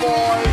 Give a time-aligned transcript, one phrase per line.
[0.00, 0.44] boy.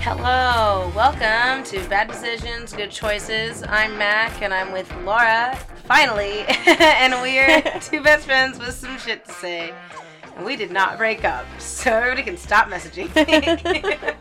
[0.00, 3.62] Hello, welcome to Bad Decisions, Good Choices.
[3.68, 5.54] I'm Mac and I'm with Laura,
[5.84, 9.74] finally, and we're two best friends with some shit to say.
[10.36, 13.08] And we did not break up, so everybody can stop messaging.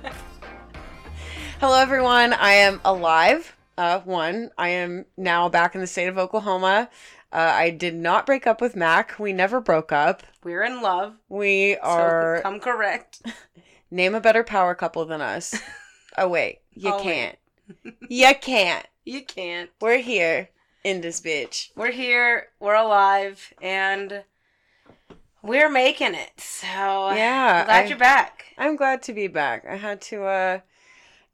[1.60, 2.34] Hello, everyone.
[2.34, 3.56] I am alive.
[3.78, 6.90] Uh, one, I am now back in the state of Oklahoma.
[7.34, 9.20] Uh, I did not break up with Mac.
[9.20, 10.24] We never broke up.
[10.44, 13.22] we're in love, We so are come correct.
[13.92, 15.56] name a better power couple than us.
[16.18, 17.38] Oh wait, you Oh, can't.
[18.08, 18.88] you can't.
[19.04, 19.70] You can't.
[19.82, 20.48] We're here
[20.86, 21.72] in this bitch.
[21.76, 24.24] We're here, we're alive, and
[25.46, 26.32] we're making it.
[26.38, 28.46] So Yeah, I'm glad I- you're back.
[28.58, 29.66] I'm glad to be back.
[29.70, 30.60] I had to uh,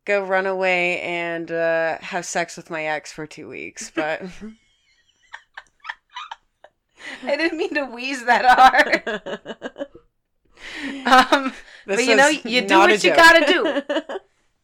[0.06, 4.22] go run away and uh, have sex with my ex for two weeks, but
[7.24, 9.88] I didn't mean to wheeze that hard.
[11.08, 11.54] Um,
[11.88, 13.82] But you know, you do what you gotta do.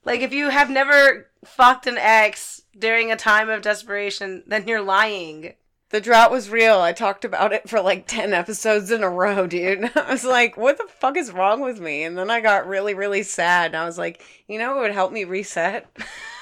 [0.05, 4.81] Like if you have never fucked an ex during a time of desperation, then you're
[4.81, 5.55] lying.
[5.89, 6.79] The drought was real.
[6.79, 9.89] I talked about it for like 10 episodes in a row, dude.
[9.95, 12.03] I was like, what the fuck is wrong with me?
[12.03, 13.67] And then I got really, really sad.
[13.67, 15.89] And I was like, you know what would help me reset?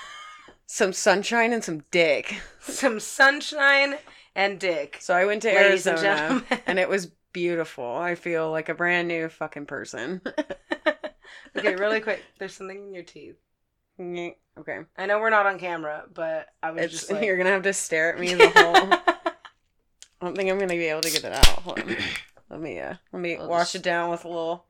[0.66, 2.42] some sunshine and some dick.
[2.66, 3.94] Some sunshine
[4.34, 4.98] and dick.
[5.00, 6.60] So I went to Ladies and Arizona gentlemen.
[6.66, 7.96] and it was beautiful.
[7.96, 10.22] I feel like a brand new fucking person.
[11.56, 12.24] Okay, really quick.
[12.40, 13.36] There's something in your teeth.
[14.00, 14.80] okay.
[14.98, 17.52] I know we're not on camera, but I was It's, just like you're going to
[17.54, 19.15] have to stare at me in the whole.
[20.22, 21.46] I don't think I'm to be able to get it out.
[21.48, 21.96] Hold on.
[22.50, 24.66] Let me, uh, let me We'll wash just- it down with a little,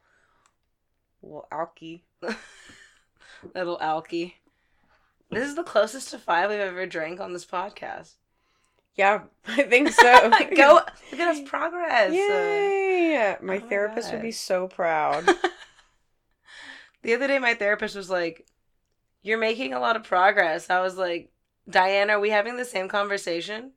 [1.21, 2.01] little alky.
[3.53, 4.35] little alky.
[5.29, 8.13] This is the closest to five we've ever drank on this podcast.
[8.95, 10.29] Yeah, I think so.
[10.55, 10.75] Go
[11.11, 12.13] look at us progress.
[12.13, 13.35] Yay!
[13.41, 15.25] My Oh my therapist would be so proud.
[17.01, 18.47] The other day, my therapist was like,
[19.21, 21.29] "You're making a lot of progress." I was like,
[21.69, 23.73] "Diane, are we having the same conversation?"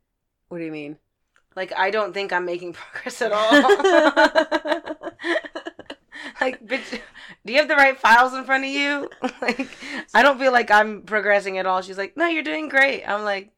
[0.49, 0.99] what do you mean?
[1.59, 3.51] Like, I don't think I'm making progress at all.
[6.41, 7.01] like, bitch,
[7.45, 9.11] do you have the right files in front of you?
[9.43, 9.69] like,
[10.15, 11.83] I don't feel like I'm progressing at all.
[11.83, 13.51] She's like, "No, you're doing great." I'm like,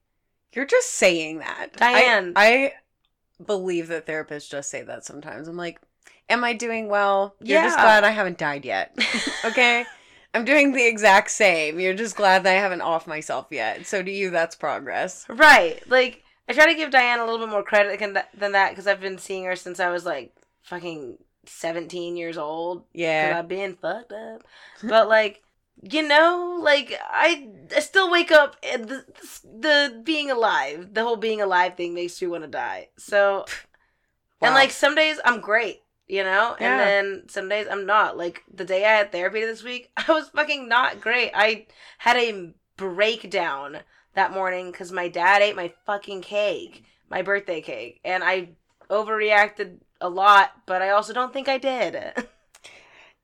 [0.54, 1.76] You're just saying that.
[1.76, 2.32] Diane.
[2.36, 2.72] I, I
[3.44, 5.46] believe that therapists just say that sometimes.
[5.46, 5.78] I'm like,
[6.30, 7.34] am I doing well?
[7.40, 8.96] You're just glad I haven't died yet.
[9.44, 9.84] Okay?
[10.32, 11.80] I'm doing the exact same.
[11.80, 13.86] You're just glad that I haven't off myself yet.
[13.86, 15.26] So to you, that's progress.
[15.28, 15.82] Right.
[15.90, 19.00] Like, I try to give Diane a little bit more credit than that- because I've
[19.00, 22.84] been seeing her since I was like fucking 17 years old.
[22.92, 23.36] Yeah.
[23.38, 24.42] I've been fucked up.
[24.82, 25.42] But, like,
[25.82, 29.04] you know, like, I, I still wake up and the,
[29.44, 32.88] the being alive, the whole being alive thing makes you want to die.
[32.98, 33.44] So,
[34.42, 35.82] and like, some days I'm great.
[36.08, 38.16] You know, and then some days I'm not.
[38.16, 41.30] Like the day I had therapy this week, I was fucking not great.
[41.32, 41.68] I
[41.98, 43.78] had a breakdown
[44.14, 48.50] that morning because my dad ate my fucking cake, my birthday cake, and I
[48.88, 52.26] overreacted a lot, but I also don't think I did.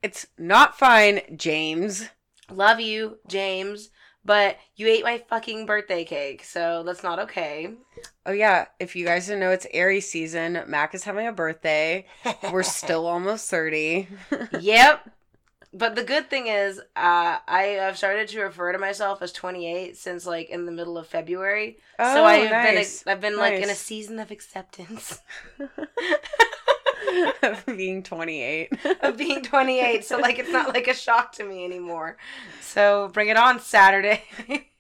[0.03, 2.11] It's not fine, James.
[2.51, 3.91] Love you, James,
[4.25, 7.75] but you ate my fucking birthday cake, so that's not okay.
[8.25, 10.63] Oh yeah, if you guys didn't know, it's Aries season.
[10.69, 12.07] Mac is having a birthday.
[12.53, 14.07] We're still almost 30.
[14.61, 15.11] yep.
[15.79, 19.95] But the good thing is, uh, I have started to refer to myself as 28
[19.97, 21.77] since like in the middle of February.
[21.99, 23.03] so Oh, I've nice.
[23.03, 25.21] been I've been like in a season of acceptance
[27.43, 28.73] of being 28.
[29.03, 30.05] of being 28.
[30.05, 32.17] So like it's not like a shock to me anymore.
[32.61, 34.23] So bring it on Saturday.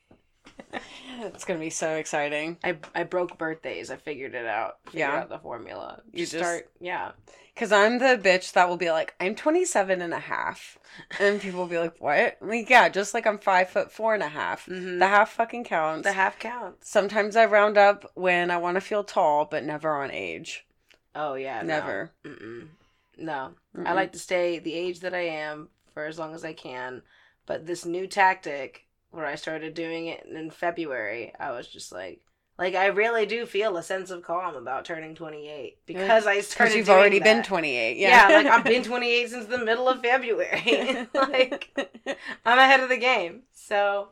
[1.20, 2.58] it's gonna be so exciting.
[2.64, 3.90] I I broke birthdays.
[3.90, 4.76] I figured it out.
[4.86, 5.16] Figured Yeah.
[5.20, 6.02] out the formula.
[6.12, 6.70] You Just just- start.
[6.80, 7.12] Yeah.
[7.54, 10.76] Because I'm the bitch that will be like, I'm 27 and a half.
[11.18, 12.36] And people will be like, what?
[12.42, 14.66] I'm like, yeah, just like I'm five foot four and a half.
[14.66, 14.98] Mhm.
[14.98, 16.02] The half fucking counts.
[16.06, 16.90] The half counts.
[16.90, 20.66] Sometimes I round up when I want to feel tall, but never on age.
[21.14, 21.62] Oh yeah.
[21.62, 21.66] no.
[21.66, 22.12] never.
[22.24, 22.68] Mm-mm.
[23.16, 23.54] No.
[23.74, 23.94] I Mm-mm.
[23.94, 27.00] like to stay the age that I am for as long as I can.
[27.46, 32.20] But this new tactic where I started doing it in February, I was just like,
[32.58, 36.46] like I really do feel a sense of calm about turning 28 because I Because
[36.50, 36.76] started.
[36.76, 37.96] you've already been 28.
[37.98, 38.36] Yeah, Yeah.
[38.36, 41.06] like I've been 28 since the middle of February.
[41.14, 41.76] like
[42.44, 43.42] I'm ahead of the game.
[43.52, 44.08] So,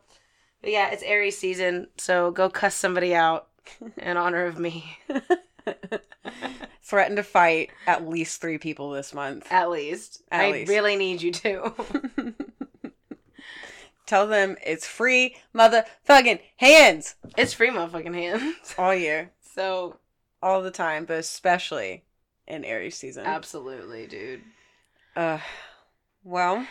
[0.61, 3.49] but yeah, it's Aries season, so go cuss somebody out
[3.97, 4.97] in honor of me.
[6.83, 9.47] threaten to fight at least three people this month.
[9.51, 10.23] At least.
[10.31, 10.69] At I least.
[10.71, 11.73] really need you to.
[14.07, 18.75] Tell them it's free motherfucking hands it's free motherfucking hands.
[18.79, 19.97] all year, So
[20.43, 22.05] all the time, but especially
[22.47, 23.25] in Aries season.
[23.27, 24.43] absolutely, dude.
[25.17, 25.39] Uh,
[26.23, 26.67] well,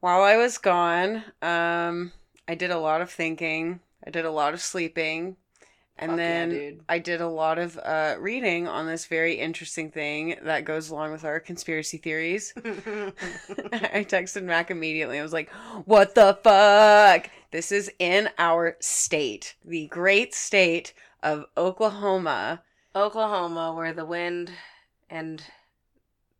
[0.00, 2.12] while I was gone, um,
[2.46, 3.80] I did a lot of thinking.
[4.06, 5.36] I did a lot of sleeping,
[5.98, 6.80] and Fuck then dude.
[6.88, 11.12] I did a lot of uh, reading on this very interesting thing that goes along
[11.12, 12.52] with our conspiracy theories.
[12.56, 15.18] I texted Mac immediately.
[15.18, 15.50] I was like,
[15.84, 17.30] "What the fuck?
[17.52, 22.62] This is in our state, the great state of Oklahoma."
[22.96, 24.50] Oklahoma, where the wind
[25.10, 25.42] and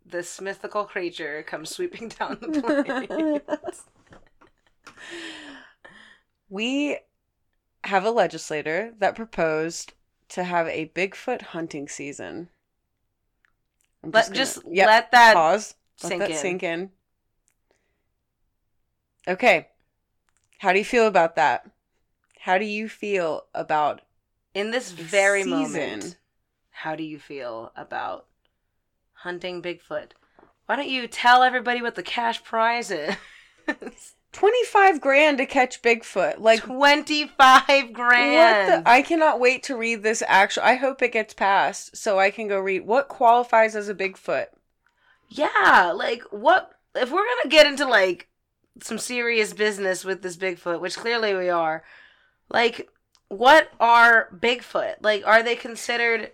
[0.04, 3.82] this mythical creature comes sweeping down the plains.
[6.48, 6.98] We
[7.84, 9.92] have a legislator that proposed
[10.30, 12.48] to have a Bigfoot hunting season.
[14.02, 15.74] I'm Let gonna- just Yep, let that pause.
[16.02, 16.36] Let that in.
[16.36, 16.90] sink in.
[19.26, 19.68] Okay.
[20.58, 21.66] How do you feel about that?
[22.40, 24.02] How do you feel about
[24.54, 25.60] In this very season.
[25.60, 26.16] moment,
[26.70, 28.26] how do you feel about
[29.14, 30.12] hunting Bigfoot?
[30.66, 33.14] Why don't you tell everybody what the cash prize is?
[34.34, 36.38] 25 grand to catch Bigfoot?
[36.38, 38.68] Like Twenty-five grand.
[38.68, 38.90] What the?
[38.90, 40.64] I cannot wait to read this actual.
[40.64, 44.46] I hope it gets passed so I can go read what qualifies as a Bigfoot.
[45.28, 46.72] yeah, like what?
[46.94, 48.28] If we're gonna get into like
[48.82, 51.84] some serious business with this Bigfoot, which clearly we are,
[52.50, 52.88] like,
[53.28, 54.96] what are Bigfoot?
[55.00, 56.32] Like, are they considered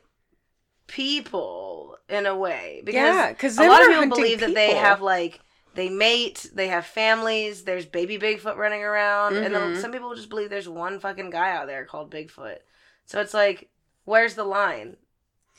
[0.87, 2.83] people in a way?
[2.87, 5.41] yeah, because a lot of people believe that they have like
[5.81, 7.65] they mate, they have families.
[7.65, 9.81] There's baby Bigfoot running around, and then Mhm.
[9.81, 12.59] some people just believe there's one fucking guy out there called Bigfoot.
[13.07, 13.69] So it's like,
[14.05, 14.99] where's the line?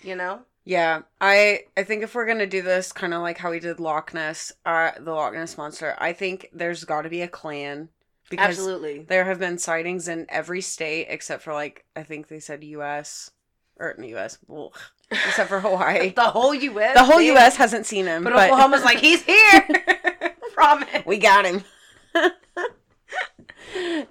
[0.04, 0.42] You know?
[0.64, 3.80] Yeah, I I think if we're gonna do this, kind of like how we did
[3.80, 7.90] Loch Ness, uh, the Loch Ness monster, I think there's got to be a clan
[8.30, 9.00] because Absolutely.
[9.10, 13.32] there have been sightings in every state except for like I think they said U.S.
[13.78, 14.38] or in the U.S.
[14.56, 14.78] ugh,
[15.10, 16.12] except for Hawaii.
[16.12, 16.94] the whole U.S.
[16.96, 17.20] the whole.
[17.22, 17.58] U.S.
[17.58, 19.68] hasn't seen him, but, but, Oklahoma's like he's here.
[20.62, 21.06] Promise.
[21.06, 21.64] we got him.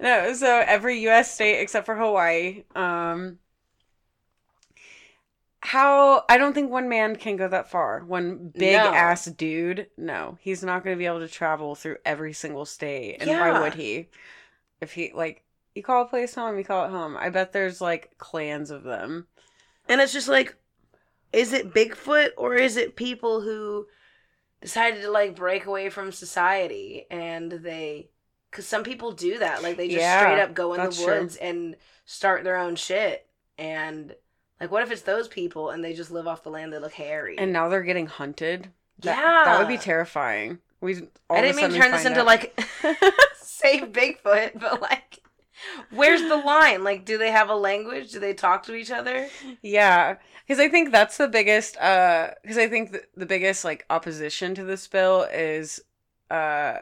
[0.01, 1.33] no, so every U.S.
[1.33, 2.63] state except for Hawaii.
[2.75, 3.39] Um,
[5.61, 8.03] how I don't think one man can go that far.
[8.03, 8.93] One big No.
[8.93, 13.17] ass dude, no, he's not going to be able to travel through every single state.
[13.21, 14.09] And why would he?
[14.81, 15.43] If he like,
[15.75, 17.15] you call a place home, you call it home.
[17.15, 19.27] I bet there's like clans of them.
[19.87, 20.55] And it's just like,
[21.31, 23.85] is it Bigfoot or is it people who
[24.61, 28.09] decided to like break away from society and they,
[28.49, 31.01] because some people do that, like they just Yeah, straight up go in the that's
[31.03, 31.19] true.
[31.21, 31.75] woods and
[32.05, 33.25] start their own shit.
[33.57, 34.15] And
[34.59, 36.71] like, what if it's those people and they just live off the land?
[36.73, 37.37] They look hairy.
[37.37, 38.67] And now they're getting hunted.
[38.99, 40.59] That, yeah, that would be terrifying.
[40.81, 41.07] We.
[41.29, 42.59] all I didn't mean to turn this find into out- like
[43.35, 45.19] save Bigfoot, but like,
[45.89, 46.83] where's the line?
[46.83, 48.11] Like, do they have a language?
[48.11, 49.27] Do they talk to each other?
[49.61, 50.17] Yeah,
[50.47, 51.77] because I think that's the biggest.
[51.77, 55.81] uh Because I think the, the biggest like opposition to this bill is,
[56.29, 56.79] uh,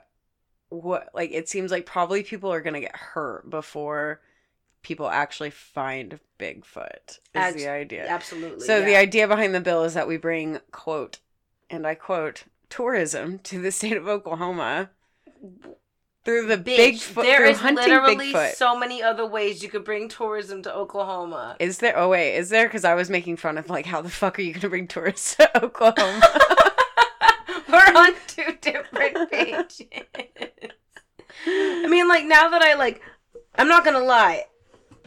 [0.69, 4.21] what like it seems like probably people are gonna get hurt before
[4.81, 7.09] people actually find Bigfoot.
[7.09, 8.07] Is Abs- the idea?
[8.07, 8.65] Absolutely.
[8.65, 11.19] So the idea behind the bill is that we bring quote,
[11.69, 14.91] and I quote, tourism to the state of Oklahoma
[16.29, 18.53] through the Bitch, Bigfoot there through is hunting literally Bigfoot.
[18.53, 21.55] so many other ways you could bring tourism to Oklahoma.
[21.59, 21.97] Is there?
[21.97, 22.67] Oh wait, is there?
[22.67, 25.35] Because I was making fun of like, how the fuck are you gonna bring tourists
[25.37, 26.21] to Oklahoma?
[27.67, 29.81] We're on two different pages.
[31.47, 33.01] I mean, like now that I like,
[33.55, 34.45] I'm not gonna lie,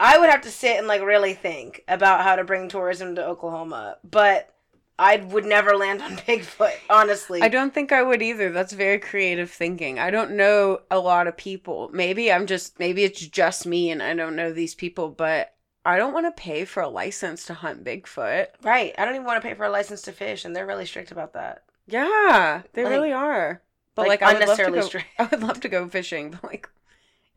[0.01, 3.25] I would have to sit and like really think about how to bring tourism to
[3.25, 4.52] Oklahoma, but
[4.99, 7.41] I would never land on Bigfoot, honestly.
[7.43, 8.51] I don't think I would either.
[8.51, 9.99] That's very creative thinking.
[9.99, 11.91] I don't know a lot of people.
[11.93, 15.97] Maybe I'm just maybe it's just me and I don't know these people, but I
[15.97, 18.47] don't want to pay for a license to hunt Bigfoot.
[18.63, 18.95] Right.
[18.97, 21.11] I don't even want to pay for a license to fish, and they're really strict
[21.11, 21.65] about that.
[21.89, 23.63] Yeah, they Like- really are.
[23.95, 24.81] But like, like, I would love to go.
[24.83, 25.07] strict.
[25.19, 26.69] I would love to go fishing, but like,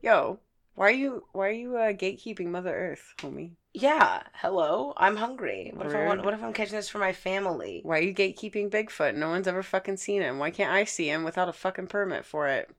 [0.01, 0.39] yo,
[0.75, 3.51] why are you why are you uh, gatekeeping Mother Earth, homie?
[3.75, 4.23] Yeah.
[4.35, 4.93] Hello.
[4.95, 5.71] I'm hungry.
[5.75, 6.23] What if I want?
[6.23, 7.81] What if I'm catching this for my family?
[7.83, 9.15] Why are you gatekeeping Bigfoot?
[9.15, 10.39] No one's ever fucking seen him.
[10.39, 12.69] Why can't I see him without a fucking permit for it?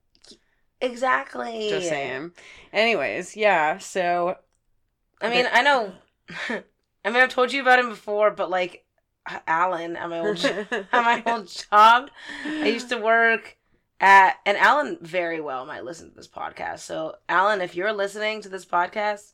[0.81, 1.69] Exactly.
[1.69, 2.33] Just saying.
[2.73, 3.77] Anyways, yeah.
[3.77, 4.37] So
[5.21, 5.93] I mean, I know.
[6.49, 8.85] I mean, I've told you about him before, but like
[9.31, 12.11] uh, Alan at my old at my old job,
[12.45, 13.57] I used to work
[14.01, 16.81] at, and Alan very well might listen to this podcast.
[16.81, 19.33] So, Alan, if you're listening to this podcast,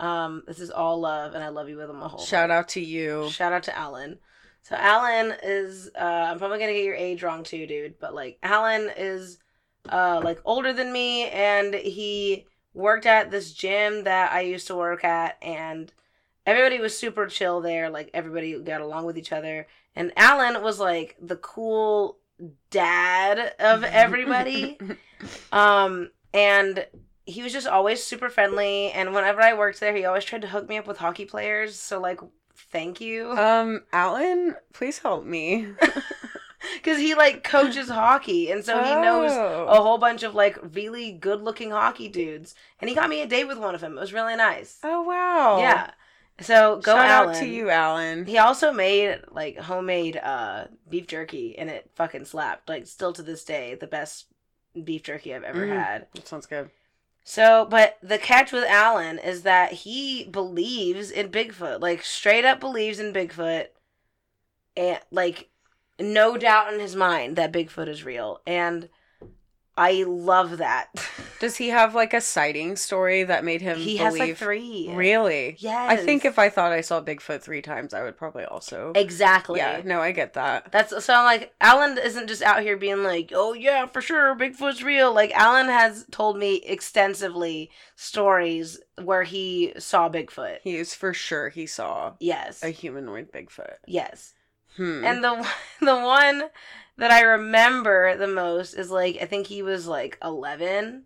[0.00, 2.80] um, this is all love, and I love you with my whole Shout out to
[2.80, 3.28] you.
[3.30, 4.18] Shout out to Alan.
[4.62, 8.38] So Alan is uh I'm probably gonna get your age wrong too, dude, but like
[8.42, 9.38] Alan is
[9.88, 14.74] uh like older than me and he worked at this gym that I used to
[14.74, 15.92] work at and
[16.46, 19.66] everybody was super chill there, like everybody got along with each other.
[19.96, 22.18] And Alan was like the cool
[22.70, 24.78] dad of everybody.
[25.52, 26.86] um and
[27.30, 30.48] he was just always super friendly and whenever I worked there he always tried to
[30.48, 31.76] hook me up with hockey players.
[31.76, 32.20] So like
[32.72, 33.30] thank you.
[33.32, 35.68] um, Alan, please help me.
[36.74, 39.66] because he like coaches hockey and so he knows Oh.
[39.68, 43.26] a whole bunch of like really good looking hockey dudes and he got me a
[43.26, 45.58] date with one of them it was really nice Oh wow.
[45.58, 45.90] yeah
[46.40, 47.28] so go Shout Alan.
[47.34, 48.26] out to you, Alan.
[48.26, 53.22] he also made like homemade uh beef jerky and it fucking slapped like still to
[53.22, 54.26] this day the best
[54.84, 55.72] beef jerky i've ever Mm.
[55.82, 56.68] had That sounds good.
[57.30, 62.58] So but the catch with alan is that he believes in bigfoot like straight up
[62.60, 63.66] believes in bigfoot
[64.76, 65.50] and like
[66.00, 68.88] no doubt in his mind that Bigfoot is real, and
[69.82, 70.88] I love that.
[71.40, 74.00] Does he have like a sighting story that made him he believe?
[74.00, 74.90] has like three.
[74.92, 75.56] Really?
[75.58, 75.90] Yes.
[75.90, 78.92] I think if I thought I saw Bigfoot three times, I would probably also.
[78.94, 79.58] exactly.
[79.58, 79.80] Yeah.
[79.82, 80.70] No, I get that.
[80.70, 84.36] That's so I'm like Alan isn't just out here being like, oh yeah, for sure,
[84.36, 85.14] Bigfoot's real.
[85.14, 90.58] Like Alan has told me extensively stories where he saw Bigfoot.
[90.62, 91.48] He is for sure.
[91.48, 92.62] He saw Yes.
[92.62, 93.76] a humanoid Bigfoot.
[93.86, 94.34] yes.
[94.76, 95.04] Hmm.
[95.04, 95.44] And the
[95.80, 96.44] the one
[97.00, 101.04] that I remember the most is like I think he was like 11,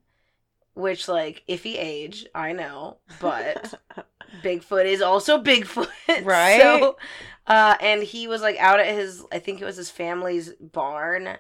[0.75, 3.75] which like iffy age, I know, but
[4.41, 6.35] Bigfoot is also Bigfoot, Right?
[6.35, 6.99] So,
[7.47, 11.39] uh, and he was like out at his I think it was his family's barn,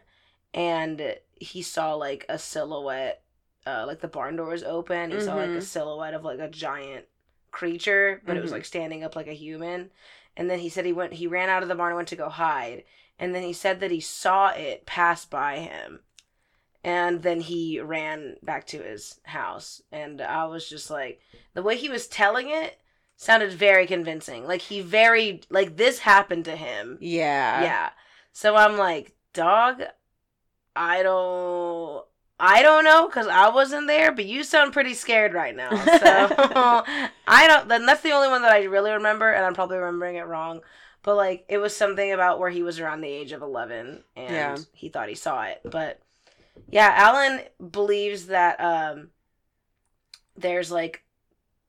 [0.53, 3.23] and he saw like a silhouette,
[3.67, 5.11] uh, like the barn door was open.
[5.11, 5.63] He saw like a Mhm.
[5.63, 7.07] silhouette of like a giant
[7.51, 8.53] creature, but it was Mhm.
[8.53, 9.91] like standing up like a human.
[10.37, 12.17] And then he said he went he ran out of the barn and went to
[12.17, 12.85] go hide.
[13.19, 16.01] And then he said that he saw it pass by him.
[16.83, 19.81] And then he ran back to his house.
[19.91, 21.21] And I was just like
[21.55, 22.79] the way he was telling it
[23.17, 24.47] sounded very convincing.
[24.47, 26.99] Like he very like this happened to him.
[27.01, 27.63] yeah.
[27.63, 27.91] Yeah.
[28.33, 29.83] So I'm like, dog,
[30.75, 32.05] I don't
[32.39, 35.71] I don't know because I wasn't there, but you sound pretty scared right now.
[35.85, 35.85] So
[37.27, 37.69] I don't.
[37.69, 40.61] Then that's the only one that I really remember, and I'm probably remembering it wrong.
[41.05, 44.35] But like, it was something about where he was around the age of 11, and
[44.35, 44.57] Yeah.
[44.73, 45.61] he thought he saw it.
[45.65, 46.01] But
[46.69, 49.11] yeah, Alan believes that um,
[50.37, 51.05] there's like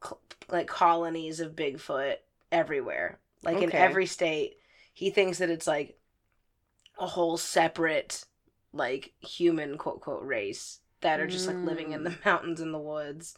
[0.04, 2.16] cl- like colonies of Bigfoot
[2.52, 4.56] everywhere, like in every state.
[4.94, 5.98] He thinks that it's like
[6.98, 8.24] a whole separate
[8.72, 12.26] like human quote quote race that are just like living in the Mm.
[12.26, 13.38] mountains and the woods.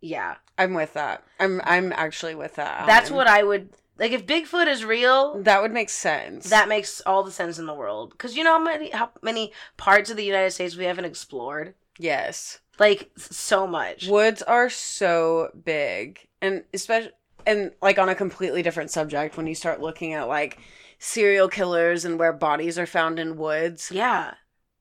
[0.00, 0.36] Yeah.
[0.58, 1.24] I'm with that.
[1.38, 2.86] I'm I'm actually with that.
[2.86, 6.50] That's what I would like if Bigfoot is real, that would make sense.
[6.50, 8.16] that makes all the sense in the world.
[8.18, 11.74] Cuz you know how many how many parts of the United States we haven't explored?
[11.98, 12.58] yes.
[12.80, 14.08] Like so much.
[14.08, 17.12] Woods are so big, and especially
[17.46, 20.58] and like on a completely different subject when you start looking at like
[20.98, 23.92] serial killers and where bodies are found in woods.
[23.92, 24.34] Yeah.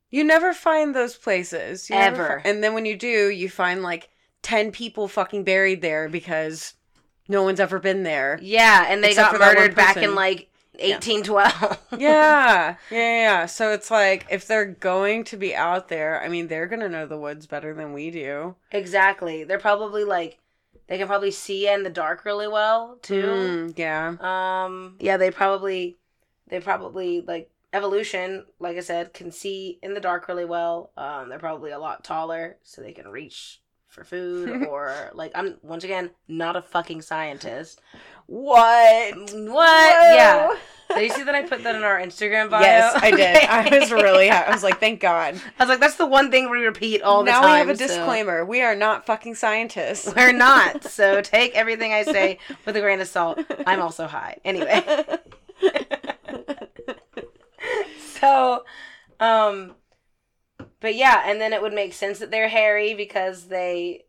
[0.10, 1.88] You never find those places.
[1.90, 2.42] You Ever.
[2.46, 4.10] and then when you do, you find like
[4.42, 6.74] 10 people fucking buried there because
[7.28, 8.40] no one's ever been there.
[8.42, 10.50] Yeah, and they got for that one murdered back in like
[10.80, 11.80] 1812.
[12.00, 12.76] yeah.
[12.90, 13.46] Yeah, yeah.
[13.46, 16.90] So it's like if they're going to be out there, I mean, they're going to
[16.90, 18.56] know the woods better than we do.
[18.72, 19.44] exactly.
[19.44, 20.40] They're probably like
[20.88, 23.24] they can probably see in the dark really well too.
[23.24, 24.16] Mm, yeah.
[24.20, 25.98] Um, yeah, they probably,
[26.48, 28.46] they probably like evolution.
[28.60, 30.92] Like I said, can see in the dark really well.
[30.98, 33.62] Um, they're probably a lot taller, so they can reach
[33.94, 37.80] for food or like I'm once again not a fucking scientist.
[38.26, 39.16] What?
[39.34, 40.16] What?
[40.16, 40.56] Yeah.
[40.94, 42.62] Did you see that I put that in our Instagram bio?
[42.62, 43.44] Yes, I did.
[43.50, 45.40] I was really, I was like, thank God.
[45.60, 47.50] I was like, that's the one thing we repeat all the now time.
[47.50, 48.46] Now we have a so- disclaimer.
[48.46, 50.14] We are not fucking scientists.
[50.16, 50.84] We're not.
[50.94, 53.40] So take everything I say with a grain of salt.
[53.66, 54.38] I'm also high.
[54.46, 54.84] Anyway.
[58.20, 58.64] so
[59.20, 59.76] um
[60.84, 64.04] but yeah and then it would make sense that they're hairy because they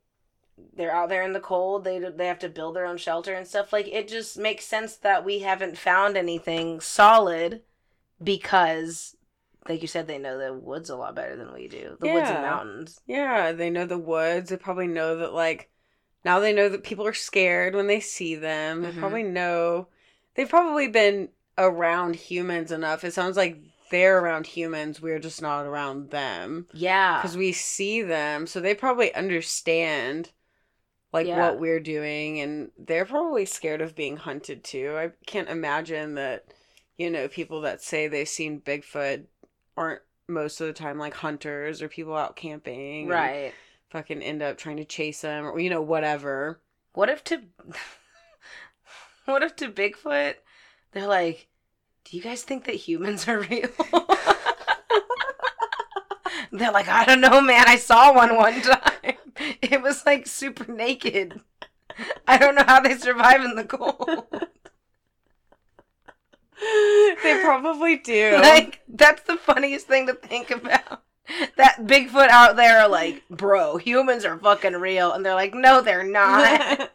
[0.77, 3.47] they're out there in the cold they they have to build their own shelter and
[3.47, 7.63] stuff like it just makes sense that we haven't found anything solid
[8.23, 9.17] because
[9.69, 12.29] like you said they know the woods a lot better than we do the woods
[12.29, 14.51] and mountains yeah, they know the woods.
[14.51, 15.71] They probably know that, like,
[16.25, 18.83] now they know that people are scared when they see them.
[18.83, 18.99] They Mhm.
[18.99, 19.89] probably know.
[20.35, 21.29] They've probably been
[21.59, 23.05] around humans enough.
[23.05, 23.59] It sounds like
[23.91, 25.01] they're around humans.
[25.01, 26.67] We're just not around them.
[26.73, 30.31] yeah because we see them so they probably understand
[31.13, 31.41] like Yeah.
[31.41, 36.47] what we're doing and they're probably scared of being hunted too i can't imagine that
[36.97, 39.25] you know, people that say they've seen Bigfoot
[39.77, 43.01] aren't most of the time like hunters or people out camping.
[43.03, 43.53] and Right.
[43.91, 46.61] Fucking end up trying to chase them or, you know, whatever.
[46.93, 47.41] What if to
[49.25, 50.35] What if to Bigfoot
[50.93, 51.49] they're like,
[52.05, 53.69] "Do you guys think that humans are real?"
[56.53, 57.65] they're like, "I don't know, man.
[57.67, 58.81] I saw one one time.
[59.61, 61.41] It was like super naked.
[62.27, 64.29] I don't know how they survive in the cold."
[67.23, 68.39] they probably do.
[68.43, 71.03] like that's the funniest thing to think about.
[71.57, 75.81] That Bigfoot out there are like, bro, humans are fucking real, and they're like, no,
[75.81, 76.91] they're not.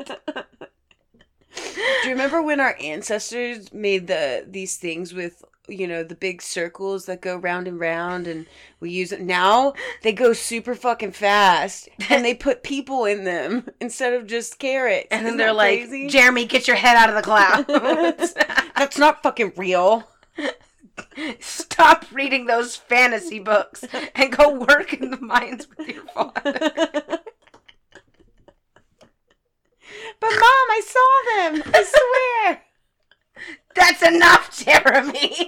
[1.56, 6.42] Do you remember when our ancestors made the these things with you know the big
[6.42, 8.48] circles that go round and round and
[8.80, 13.70] we use it now they go super fucking fast and they put people in them
[13.80, 16.08] instead of just carrots and then Isn't they're like, crazy?
[16.08, 18.34] Jeremy, get your head out of the clouds.
[18.76, 20.08] that's not fucking real
[21.40, 23.84] Stop reading those fantasy books
[24.16, 26.42] and go work in the mines with your father.
[30.20, 32.64] but mom i saw them i swear
[33.76, 35.18] That's enough, Jeremy.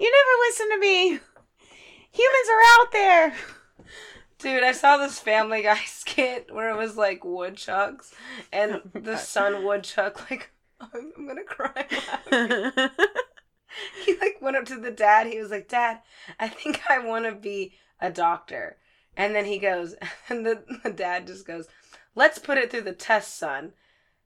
[0.00, 1.20] you never listen to me
[2.10, 3.34] humans are out there
[4.38, 8.14] Dude, I saw this Family Guy skit where it was like woodchucks,
[8.52, 11.86] and the son woodchuck like, I'm, I'm gonna cry.
[14.04, 15.26] he like went up to the dad.
[15.26, 16.02] He was like, "Dad,
[16.38, 18.76] I think I want to be a doctor."
[19.16, 19.94] And then he goes,
[20.28, 21.66] and the, the dad just goes,
[22.16, 23.74] "Let's put it through the test, son.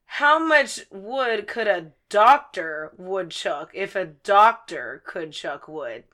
[0.05, 6.05] How much wood could a doctor woodchuck if a doctor could chuck wood?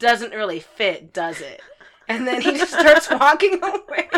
[0.00, 1.60] Doesn't really fit, does it?"
[2.08, 4.08] And then he just starts walking away.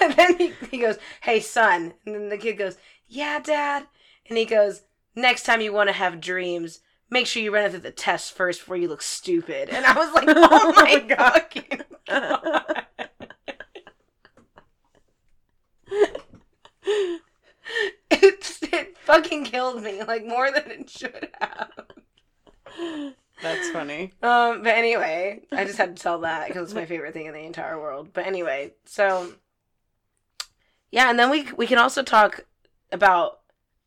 [0.00, 1.94] And then he, he goes, Hey, son.
[2.04, 2.76] And then the kid goes,
[3.08, 3.86] Yeah, dad.
[4.28, 4.82] And he goes,
[5.14, 8.32] Next time you want to have dreams, make sure you run it through the test
[8.32, 9.68] first before you look stupid.
[9.68, 12.86] And I was like, Oh my oh fucking god.
[18.10, 21.70] It, it fucking killed me, like more than it should have.
[23.42, 27.14] that's funny Um, but anyway, I just had to tell that because it's my favorite
[27.14, 28.10] thing in the entire world.
[28.12, 29.32] But anyway, so
[30.90, 32.44] yeah, and then we we can also talk
[32.90, 33.40] about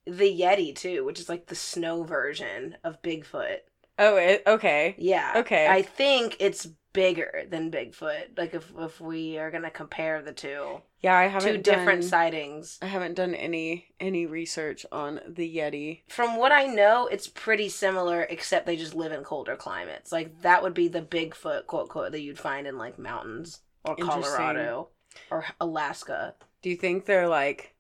[0.06, 3.58] the Yeti too, which is like the snow version of Bigfoot.
[4.00, 5.34] oh it, okay Yeah.
[5.38, 5.68] Okay.
[5.68, 8.38] I think it's bigger than Bigfoot.
[8.38, 12.10] Like if if we are gonna compare the two, yeah i haven't two different done-
[12.10, 12.80] sightings.
[12.82, 16.02] I haven't done any any research on the Yeti.
[16.10, 20.12] From what I know, it's pretty similar, except they just live in colder climates.
[20.12, 23.96] Like that would be the Bigfoot quote quote that you'd find in like mountains or.
[23.96, 24.90] Colorado
[25.32, 26.34] or Alaska.
[26.62, 27.76] Do you think they're like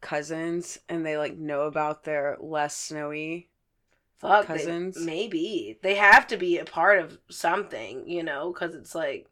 [0.00, 3.50] cousins and they like know about their less snowy?
[4.18, 4.98] Fuck, they- Cousins?
[4.98, 9.28] maybe they have to be a part of something, you know, because it's like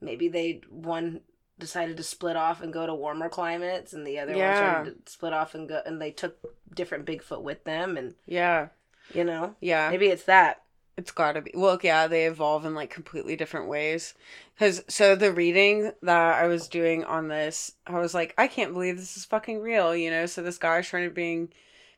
[0.00, 1.20] maybe they one
[1.58, 4.46] decided to split off and go to warmer climates, and the other Yeah.
[4.48, 6.38] one started to split off and go, and they took
[6.74, 8.68] different Bigfoot with them, and Yeah,
[9.12, 9.90] you know, yeah.
[9.90, 10.62] maybe it's that.
[10.96, 11.52] It's gotta be.
[11.54, 14.14] Well, yeah, they evolve in like completely different ways.
[14.54, 18.72] Because so the reading that I was doing on this, I was like, I can't
[18.72, 19.94] believe this is fucking real.
[19.94, 21.52] You know, so this guy's trying to bring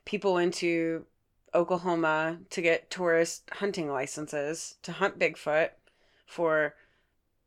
[0.05, 1.05] people into
[1.55, 5.69] Oklahoma to get tourist hunting licenses to hunt Bigfoot
[6.27, 6.75] for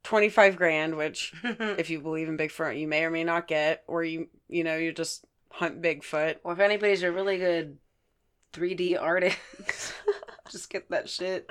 [0.05, 3.83] twenty five grand, which if you believe in Bigfoot, you may or may not get,
[3.89, 6.37] or you you know you just hunt Bigfoot.
[6.45, 7.79] Or if anybody's a really good
[8.53, 9.39] 3D artist,
[10.51, 11.51] just get that shit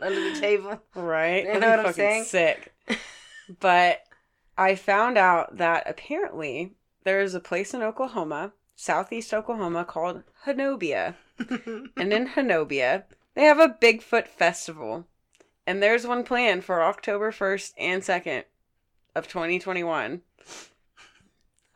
[0.00, 0.80] under the table.
[0.94, 1.44] Right?
[1.44, 2.24] You know what I'm fucking saying?
[2.24, 2.74] Sick.
[3.60, 4.02] but
[4.56, 11.14] I found out that apparently there is a place in Oklahoma, southeast Oklahoma, called Honobia.
[11.96, 15.06] And in Honobia, they have a Bigfoot festival.
[15.66, 18.44] And there's one plan for October 1st and 2nd
[19.14, 20.20] of 2021.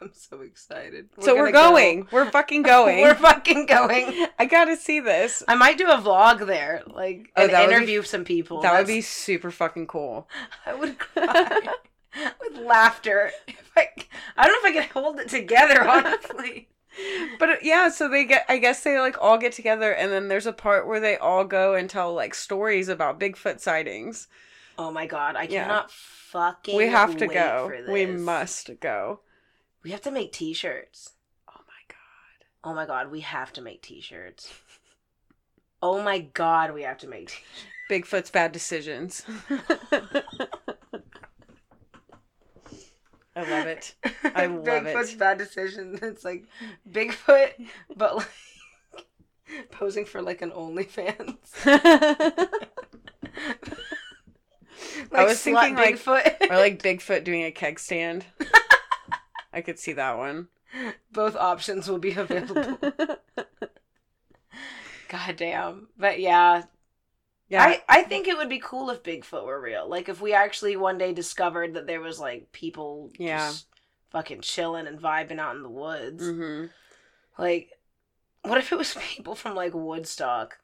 [0.01, 1.09] I'm so excited.
[1.19, 2.07] so we're gonna go.
[2.13, 3.01] We're fucking going.
[3.03, 4.27] we're fucking going.
[4.39, 5.43] I gotta see this.
[5.49, 8.61] I might do a vlog there, like, Oh, and would be- interview some people.
[8.63, 10.29] That would be super fucking cool.
[10.67, 11.59] I would cry
[12.41, 13.33] with laughter.
[13.49, 13.89] If I,
[14.37, 16.69] I don't know if I can hold it together, honestly.
[17.39, 20.29] But uh, yeah, so they get I guess they like all get together and then
[20.29, 24.29] there's a part where they all go and tell like stories about Bigfoot sightings.
[24.79, 25.63] Oh my god, I Yeah.
[25.65, 26.77] cannot fucking.
[26.77, 27.73] we have to go.
[27.89, 29.21] We must go.
[29.83, 31.13] We have to make T-shirts.
[31.49, 32.47] Oh my god.
[32.65, 34.53] Oh my god, we have to make T-shirts.
[35.83, 37.29] Oh my god, we have to make.
[37.29, 37.37] T-
[37.91, 39.25] Bigfoot's bad decisions.
[43.39, 43.95] I love it.
[44.35, 44.97] I love it.
[44.97, 45.99] Bigfoot's bad decision.
[46.03, 46.47] It's like
[46.91, 47.51] Bigfoot,
[47.97, 48.29] but like
[49.71, 51.37] Posing for like an OnlyFans.
[51.65, 52.59] I
[55.25, 56.51] was thinking, like- Bigfoot.
[56.51, 58.27] or like Bigfoot doing a keg stand.
[59.53, 60.49] I could see that one.
[61.13, 62.79] Both options will be available.
[65.09, 65.89] God damn.
[65.97, 66.65] But yeah,
[67.49, 69.89] yeah, I, I think it would be cool if Bigfoot were real.
[69.89, 73.49] Like if we actually one day discovered that there was like people Yeah.
[73.49, 73.67] just
[74.11, 76.23] fucking chilling and vibing out in the woods.
[76.23, 76.67] hmm
[77.39, 77.71] Like
[78.43, 80.59] what if it was people from like Woodstock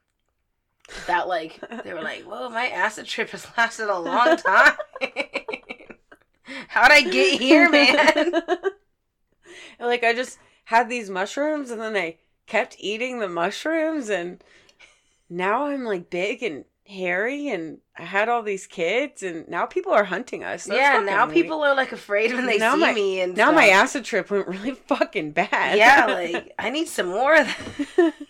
[1.06, 4.74] that like they were like, Whoa, my acid trip has lasted a long time.
[6.68, 7.96] How'd I get here, man?
[9.80, 14.42] like I just had these mushrooms and then I kept eating the mushrooms and
[15.30, 19.92] now I'm like big and hairy and I had all these kids and now people
[19.92, 20.64] are hunting us.
[20.64, 21.34] That's yeah, now weird.
[21.34, 24.30] people are like afraid when they Now see my- me and Now my acid trip
[24.30, 25.78] went really fucking bad.
[25.78, 27.46] Yeah, like I need some more of
[27.96, 28.14] that.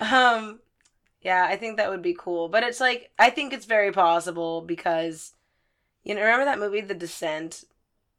[0.00, 0.60] Um,
[1.22, 2.48] yeah, I think that would be cool.
[2.48, 5.32] But it's like I think it's very possible because
[6.02, 7.64] you know, remember that movie The Descent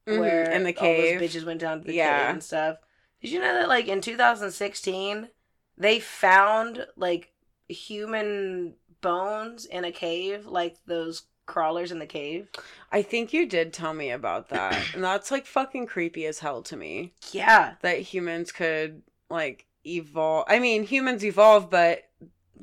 [0.08, 1.22] Mhm, where in the all those cave.
[1.22, 2.20] bitches went down to the Yeah.
[2.28, 2.78] cave and stuff.
[3.22, 5.30] Did you know that like in 2016
[5.78, 7.34] they found like
[7.68, 12.50] human bones in a cave, like those crawlers in the cave?
[12.92, 14.94] I think you did tell me about that.
[14.94, 17.14] and that's like fucking creepy as hell to me.
[17.32, 20.46] Yeah, That humans could like evolve.
[20.48, 22.04] I mean, humans evolve, but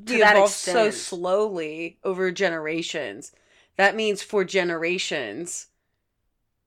[0.05, 3.31] to that evolve so slowly over generations.
[3.77, 5.67] That means for generations,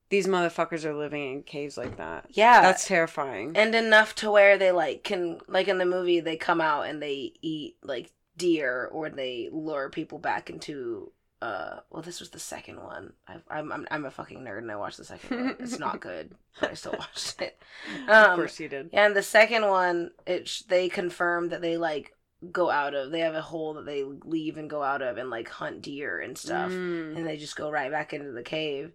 [0.09, 2.25] these motherfuckers are living in caves like that.
[2.29, 3.51] yeah, That's terrifying.
[3.55, 7.01] and enough to where they like can like in the movie they come out and
[7.01, 12.39] they eat like deer or they lure people back into uh well this was the
[12.39, 15.55] second one I, I'm, I'm I'm a fucking nerd and I watched the second one
[15.59, 17.61] it's not good but I still watched it
[18.07, 18.89] of um course you did.
[18.93, 22.13] and the second one it sh- they confirm that they like
[22.51, 25.29] go out of they have a hole that they leave and go out of and
[25.29, 27.15] like hunt deer and stuff Mm.
[27.17, 28.93] and they just go right back into the cave.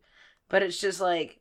[0.49, 1.41] But it's just like,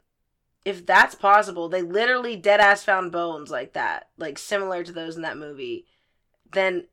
[0.63, 5.15] if that's possible, they literally dead ass found bones like that, like similar to those
[5.17, 5.85] in that movie.
[6.53, 6.87] Then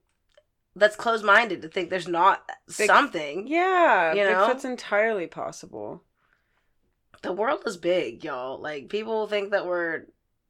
[0.78, 3.46] that's closed minded to think there's not something.
[3.46, 4.48] Yeah, You know?
[4.48, 6.02] Bigfoot's entirely possible.
[7.22, 8.60] The world is big, y'all.
[8.60, 10.04] Like people think that we're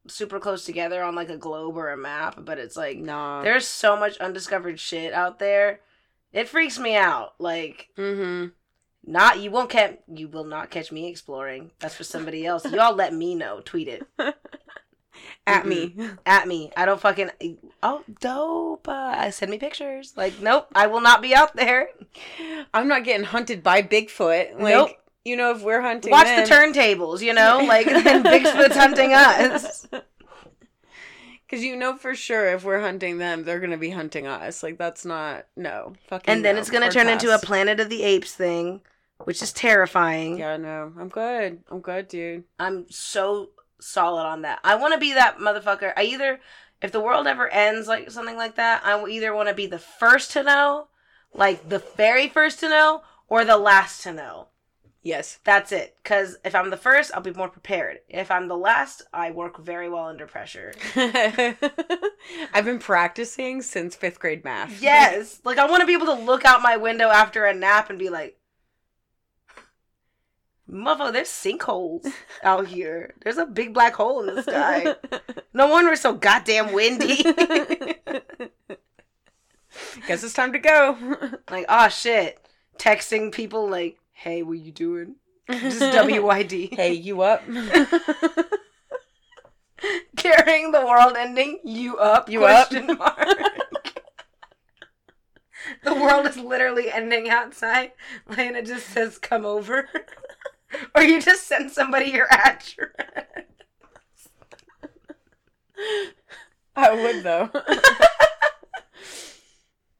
[0.07, 3.41] super close together on like a globe or a map, but it's like Nah.
[3.41, 5.81] there's so much undiscovered shit out there.
[6.31, 7.33] It freaks me out.
[7.39, 8.49] Like mm-hmm.
[9.05, 11.71] Not you won't catch you will not catch me exploring.
[11.79, 12.65] That's for somebody else.
[12.71, 13.61] Y'all let me know.
[13.65, 14.03] Tweet it
[15.47, 15.95] At Mm-mm.
[15.95, 16.09] me.
[16.25, 16.71] at me.
[16.77, 17.31] I don't fucking
[17.83, 18.87] oh dope.
[18.87, 20.13] Uh, send me pictures.
[20.15, 21.89] Like nope, I will not be out there.
[22.73, 24.53] I'm not getting hunted by Bigfoot.
[24.59, 24.91] Like, Nope.
[25.25, 27.21] you know, if we're hunting Watch them- the turntables.
[27.21, 29.87] You know, like then Bigfoot's hunting us.
[31.49, 34.61] Because you know for sure if we're hunting them, they're gonna be hunting us.
[34.61, 36.31] Like that's not no fucking.
[36.31, 36.61] And then no.
[36.61, 37.39] it's gonna Hard turn into a.
[37.39, 38.81] Planet of the Apes thing,
[39.23, 40.37] which is terrifying.
[40.37, 41.63] Yeah, no, I'm good.
[41.71, 42.43] I'm good, dude.
[42.59, 43.49] I'm so
[43.81, 44.59] solid on that.
[44.63, 45.91] I want to be that motherfucker.
[45.97, 46.39] I either,
[46.81, 49.67] if the world ever ends like something like that, I will either want to be
[49.67, 50.87] the first to know,
[51.33, 54.47] like the very first to know, or the last to know.
[55.01, 55.39] Yes.
[55.43, 55.95] That's it.
[56.03, 57.99] Because if I'm the first, I'll be more prepared.
[58.09, 60.73] If I'm the last, I work very well under pressure.
[60.95, 64.81] I've been practicing since fifth grade math.
[64.81, 65.39] Yes.
[65.45, 67.97] Like, I want to be able to look out my window after a nap and
[67.97, 68.38] be like,
[70.69, 72.05] motherfucker, there's sinkholes
[72.43, 73.15] out here.
[73.21, 74.95] There's a big black hole in the sky.
[75.53, 77.23] No wonder it's so goddamn windy.
[80.07, 80.97] Guess it's time to go.
[81.49, 82.39] like, oh shit.
[82.77, 85.15] Texting people like, hey, what you doing?
[85.49, 86.73] Just WYD.
[86.75, 87.43] hey, you up?
[90.15, 92.29] Carrying the world ending, you up?
[92.29, 92.71] You up?
[92.71, 93.27] Mark.
[95.83, 97.91] the world is literally ending outside.
[98.27, 99.89] Lana just says, come over.
[100.95, 102.93] or you just send somebody your address.
[106.75, 107.49] I would though.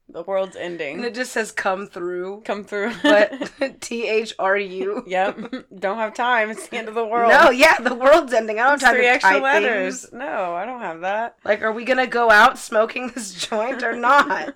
[0.08, 0.96] the world's ending.
[0.96, 2.42] And it just says, come through.
[2.44, 2.92] Come through.
[3.02, 5.04] But T H R U.
[5.06, 5.38] yep.
[5.78, 6.50] Don't have time.
[6.50, 7.30] It's the end of the world.
[7.30, 8.58] No, yeah, the world's ending.
[8.58, 10.00] I don't It's have time three to extra type letters.
[10.02, 10.12] things.
[10.12, 11.36] No, I don't have that.
[11.44, 14.54] Like, are we gonna go out smoking this joint or not?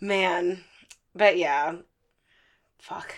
[0.00, 0.62] Man.
[1.14, 1.76] But yeah.
[2.78, 3.14] Fuck.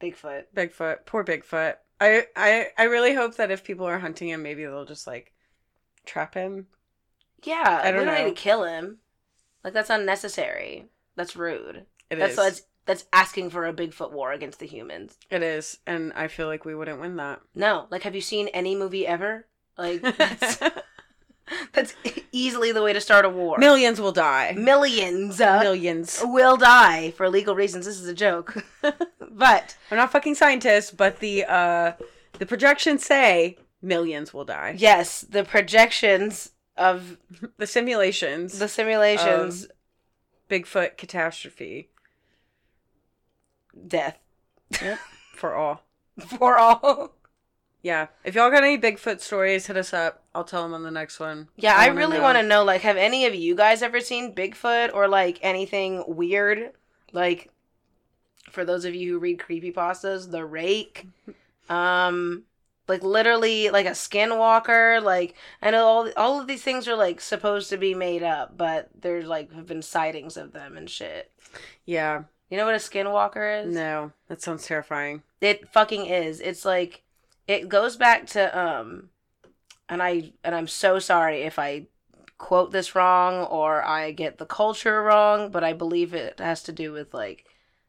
[0.00, 0.44] Bigfoot.
[0.54, 1.06] Bigfoot.
[1.06, 1.74] Poor Bigfoot.
[2.00, 5.32] I, I I really hope that if people are hunting him, maybe they'll just like
[6.04, 6.66] trap him.
[7.42, 8.24] Yeah, I don't we don't know.
[8.24, 8.98] need to kill him.
[9.64, 10.86] Like that's unnecessary.
[11.16, 11.86] That's rude.
[12.10, 12.36] It that's is.
[12.36, 15.16] that's that's asking for a Bigfoot war against the humans.
[15.30, 17.40] It is, and I feel like we wouldn't win that.
[17.54, 19.46] No, like have you seen any movie ever?
[19.78, 20.02] Like
[21.72, 21.94] that's
[22.32, 23.58] easily the way to start a war.
[23.58, 24.54] Millions will die.
[24.56, 26.20] Millions uh, Millions.
[26.24, 27.86] will die for legal reasons.
[27.86, 28.64] This is a joke.
[28.82, 31.92] but I'm not fucking scientists, but the uh
[32.38, 34.74] the projections say millions will die.
[34.76, 37.16] yes, the projections of
[37.58, 39.66] The simulations, the simulations,
[40.50, 41.88] Bigfoot catastrophe
[43.86, 44.18] death
[45.34, 45.82] for all.
[46.38, 47.15] for all.
[47.82, 48.08] Yeah.
[48.24, 50.22] If y'all got any Bigfoot stories, hit us up.
[50.34, 51.48] I'll tell them on the next one.
[51.56, 52.64] Yeah, I, wanna really want to know.
[52.64, 56.72] Like, have any of you guys ever seen Bigfoot or like anything weird?
[57.12, 57.50] Like,
[58.50, 61.06] for those of you who read creepypastas, the rake,
[61.68, 62.44] um,
[62.88, 65.02] like literally like a skinwalker.
[65.02, 68.56] Like, I know all all of these things are like supposed to be made up,
[68.56, 71.30] but there's like have been sightings of them and shit.
[71.84, 72.24] Yeah.
[72.50, 73.74] You know what a skinwalker is?
[73.74, 75.22] No, that sounds terrifying.
[75.40, 76.40] It fucking is.
[76.40, 77.02] It's like
[77.46, 79.10] it goes back to um
[79.88, 81.86] and I and I'm so sorry if I
[82.38, 86.72] quote this wrong or I get the culture wrong, but I believe it has to
[86.72, 87.46] do with like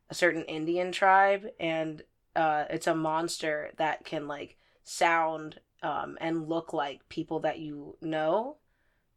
[0.10, 2.04] a certain Indian tribe and
[2.36, 7.98] uh it's a monster that can like sound um and look like people that you
[8.02, 8.58] know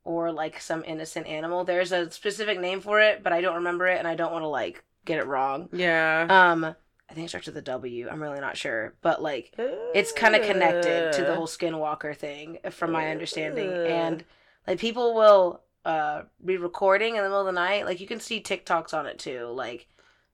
[0.04, 1.64] or like some innocent animal.
[1.64, 4.42] There's a specific name for it, but I don't remember it and I don't want
[4.42, 5.68] to like get it wrong.
[5.72, 6.26] Yeah.
[6.28, 6.74] Um,
[7.10, 8.08] I think it starts with a W.
[8.08, 12.58] I'm really not sure, but like it's kind of connected to the whole skinwalker thing,
[12.70, 13.72] from my understanding.
[13.72, 14.24] And
[14.66, 17.84] like people will uh be recording in the middle of the night.
[17.84, 19.46] Like you can see TikToks on it too.
[19.46, 19.88] Like,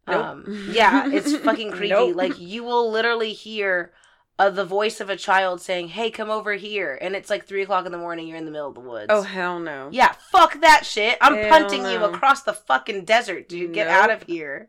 [0.07, 0.25] Nope.
[0.25, 1.89] um, yeah, it's fucking creepy.
[1.89, 2.15] Nope.
[2.17, 3.93] Like you will literally hear.
[4.39, 7.63] Uh, the voice of a child saying, "Hey, come over here," and it's like three
[7.63, 8.29] o'clock in the morning.
[8.29, 9.07] You're in the middle of the woods.
[9.09, 9.89] Oh hell no.
[9.91, 11.17] Yeah, fuck that shit.
[11.23, 13.73] I'm Hell punting you across the fucking desert, dude.
[13.73, 13.97] Get Nope.
[13.97, 14.69] out of here.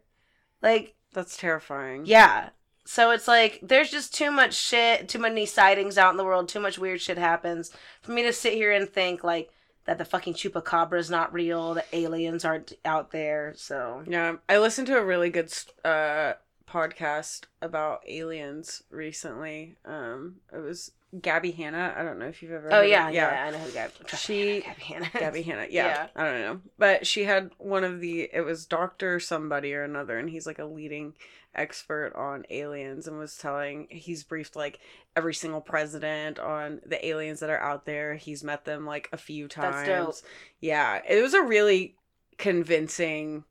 [0.61, 2.05] Like, That's terrifying.
[2.05, 2.49] yeah.
[2.85, 6.47] So it's like there's just too much shit, too many sightings out in the world,
[6.47, 7.71] too much weird shit happens
[8.03, 9.49] for me to sit here and think like
[9.85, 13.53] that the fucking chupacabra is not real, that aliens aren't out there.
[13.57, 15.51] So Yeah, I listened to a really good
[15.83, 16.33] uh
[16.67, 19.75] podcast about aliens recently.
[19.85, 21.93] Um it was Gabby Hanna.
[21.95, 23.93] I don't know if you've ever oh yeah, of, yeah, I know who Gabby.
[24.17, 25.09] She- Gabby Hanna.
[25.13, 25.67] Gabby Hanna.
[25.69, 26.07] Yeah, Yeah.
[26.15, 26.61] I don't know.
[26.77, 30.59] But she had one of the it was Doctor somebody or another and he's like
[30.59, 31.13] a leading
[31.55, 34.79] expert on aliens and was telling he's briefed like
[35.15, 38.15] every single president on the aliens that are out there.
[38.15, 39.87] He's met them like a few times.
[39.87, 40.29] That's dope.
[40.59, 41.95] Yeah, it was a really
[42.37, 43.43] convincing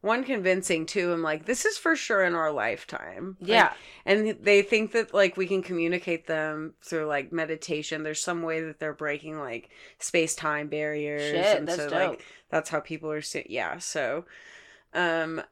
[0.00, 1.12] one convincing too.
[1.12, 3.36] I'm like, this is for sure in our lifetime.
[3.40, 3.72] Like, Yeah,
[4.06, 8.02] and they think that like we can communicate them through like meditation.
[8.02, 11.22] There's some way that they're breaking like space time barriers.
[11.22, 12.10] shit, and that's so dope.
[12.10, 13.20] like that's how people are.
[13.22, 13.78] See- yeah.
[13.78, 14.24] So,
[14.94, 15.42] um,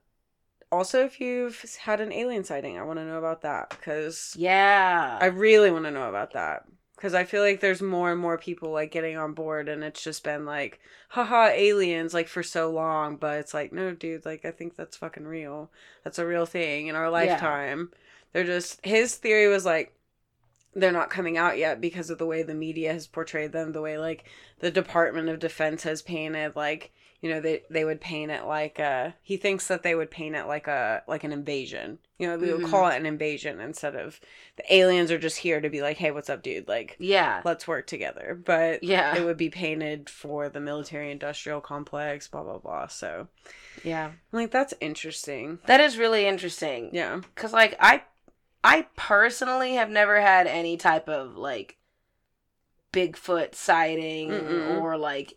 [0.73, 5.19] also if you've had an alien sighting, I want to know about that because yeah,
[5.21, 6.65] I really want to know about that
[6.99, 10.03] because I feel like there's more and more people like getting on board, and it's
[10.03, 10.81] just been like,
[11.11, 13.17] haha, aliens, like for so long.
[13.17, 15.71] But it's like, no, dude, like I think that's fucking real.
[16.03, 17.93] That's a real thing in our lifetime.
[18.33, 19.95] They're just his theory was like
[20.75, 23.81] they're not coming out yet because of the way the media has portrayed them, the
[23.81, 24.25] way like
[24.59, 28.79] the Department of Defense has painted like you know they they would paint it like
[28.79, 32.37] uh he thinks that they would paint it like a like an invasion you know
[32.37, 32.71] they would Mhm.
[32.71, 34.21] call it an invasion instead of
[34.57, 37.67] the aliens are just here to be like hey what's up dude like yeah, let's
[37.67, 42.59] work together but yeah, it would be painted for the military industrial complex blah blah
[42.59, 43.27] blah so
[43.85, 44.11] yeah.
[44.33, 46.91] Like that's interesting That is really interesting.
[46.93, 48.03] yeah Cause like I,
[48.65, 51.77] I personally have never had any type of like
[52.93, 54.79] Bigfoot sighting Mm-mm.
[54.81, 55.35] or like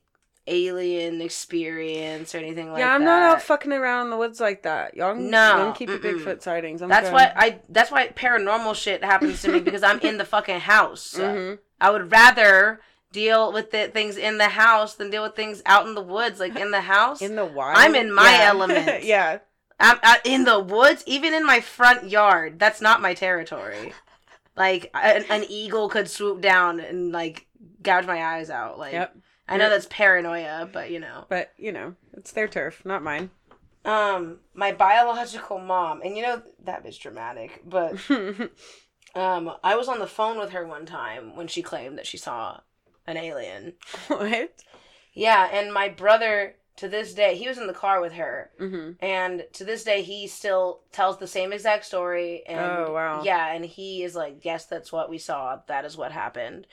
[0.47, 2.87] alien experience or anything like that.
[2.87, 3.05] yeah i'm that.
[3.05, 5.89] not out fucking around in the woods like that y'all can, No, y'all can keep
[5.89, 6.23] your mm-mm.
[6.23, 7.13] bigfoot sightings I'm That's good.
[7.13, 7.59] why I.
[7.69, 11.15] That's why paranormal shit happens to me because I'm in the fucking house.
[11.17, 11.59] Mhm.
[11.79, 15.85] I would rather deal with the things in the house than deal with things out
[15.85, 16.39] in the woods.
[16.39, 18.47] Like in the house, in the wild I'm in my Yeah.
[18.47, 19.03] element.
[19.03, 19.39] yeah
[19.79, 22.57] I'm, in the woods, even in my front yard.
[22.59, 23.93] That's not my territory.
[24.55, 27.47] Like an, an eagle could swoop down and like
[27.83, 28.77] gouge my eyes out.
[28.79, 29.15] Like yep
[29.51, 31.25] I know that's paranoia, but you know.
[31.29, 33.29] but you know it's their turf not mine
[33.83, 37.93] Um, my biological mom, and you know that bitch dramatic, but
[39.15, 42.17] um, I was on the phone with her one time when she claimed that she
[42.17, 42.59] saw
[43.07, 43.73] an alien.
[44.07, 44.31] what
[45.13, 48.91] Yeah, and my brother to this day, he was in the car with her, mm-hmm.
[49.03, 52.43] and to this day, he still tells the same exact story.
[52.45, 53.21] And Oh, wow.
[53.23, 55.59] Yeah, and he is like, yes, that's what we saw.
[55.67, 56.67] That is what happened.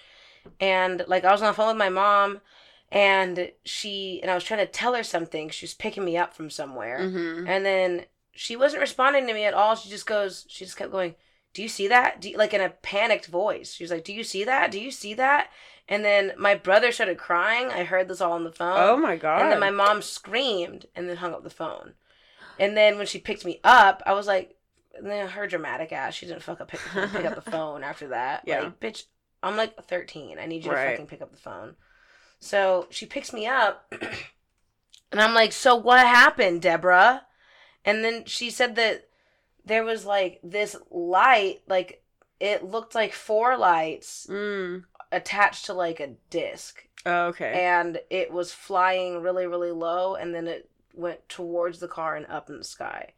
[0.60, 2.40] And like, I was on the phone with my mom,
[2.90, 5.50] and she and I was trying to tell her something.
[5.50, 7.46] She was picking me up from somewhere, Mm-hmm.
[7.48, 9.74] and then she wasn't responding to me at all.
[9.74, 11.14] She just goes, she just kept going,
[11.54, 12.20] do you see that?
[12.20, 13.72] Do like in a panicked voice.
[13.74, 14.70] She was like, do you see that?
[14.70, 15.48] Do you see that?
[15.88, 17.68] And then my brother started crying.
[17.68, 18.76] I heard this all on the phone.
[18.78, 19.42] Oh my god.
[19.42, 21.94] And then my mom screamed and then hung up the phone.
[22.60, 24.54] And then when she picked me up, I was like,
[24.94, 26.80] and then her dramatic ass, she didn't fuck up pick,
[27.12, 28.42] pick up the phone after that.
[28.46, 28.60] Yeah.
[28.64, 29.04] Like, bitch,
[29.42, 30.38] I'm like 13.
[30.38, 31.74] I need you to fucking pick up the phone.
[32.40, 33.92] So she picks me up,
[35.12, 37.22] and I'm like, so what happened, Deborah?
[37.84, 39.08] And then she said that
[39.64, 42.02] there was like this light, like
[42.40, 44.84] it looked like four lights Mm.
[45.10, 47.52] attached to like a disc Oh, okay.
[47.68, 52.26] and it was flying really really low and then it went towards the car and
[52.26, 53.12] up in the sky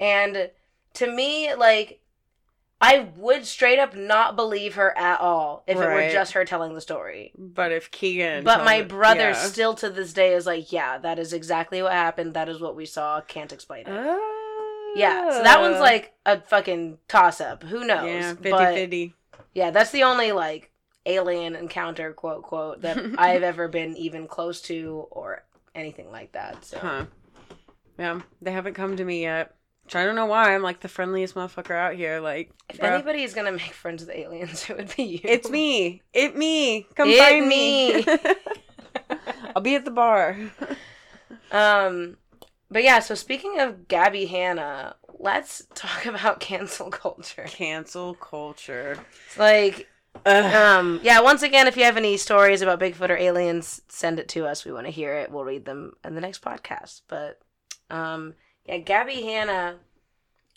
[0.00, 0.50] and
[0.94, 2.00] to me like
[2.82, 6.74] i would straight up not believe her at all if it were just her telling
[6.74, 7.32] the story.
[7.38, 9.34] But if Keegan but my brother yeah.
[9.34, 12.34] still to this day is like yeah that is exactly what happened.
[12.34, 13.20] That is what we saw.
[13.22, 14.20] Can't explain it.
[14.94, 15.80] Yeah so that one's Ah.
[15.80, 18.06] like a fucking toss up who knows?
[18.06, 19.14] Yeah 50 but 50
[19.54, 20.70] yeah that's the only like
[21.06, 26.64] alien encounter quote quote that i've ever been even close to or anything like that
[26.64, 26.78] so.
[26.78, 27.06] Huh.
[27.98, 29.54] Yeah they haven't come to me yet
[29.92, 32.92] Which I don't know why i'm like the friendliest motherfucker out here like if bruh.
[32.92, 35.20] anybody is gonna make friends with aliens it would be you.
[35.22, 36.00] It's me.
[36.14, 36.86] It me.
[36.94, 38.02] Come It find me.
[38.02, 39.18] me.
[39.54, 40.36] I'll be at the bar.
[41.50, 42.16] Um
[42.70, 47.44] but yeah so speaking of gabby hanna let's talk about cancel culture.
[47.46, 48.96] Cancel culture.
[49.36, 49.88] Like
[50.24, 50.54] Ugh.
[50.54, 54.28] um yeah once again if you have any stories about bigfoot or aliens send it
[54.30, 54.64] to us.
[54.64, 55.30] We want to hear it.
[55.30, 57.02] We'll read them in the next podcast.
[57.08, 57.38] But
[57.90, 58.32] um
[58.66, 59.76] yeah gabby hanna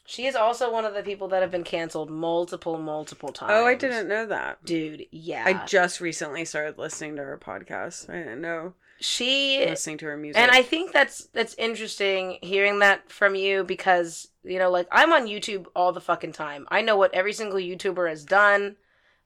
[0.08, 3.66] she is also one of the people that have been canceled multiple multiple times oh
[3.66, 4.64] i didn't know that.
[4.64, 5.44] Dude yeah.
[5.46, 8.10] I just recently started listening to her podcast.
[8.10, 8.74] I didn't know.
[9.00, 10.42] She listening to her music.
[10.42, 15.12] And i think that's that's interesting hearing that from you because you know like i'm
[15.12, 16.68] on youtube all the fucking time.
[16.70, 18.78] I know what every single youtuber has done.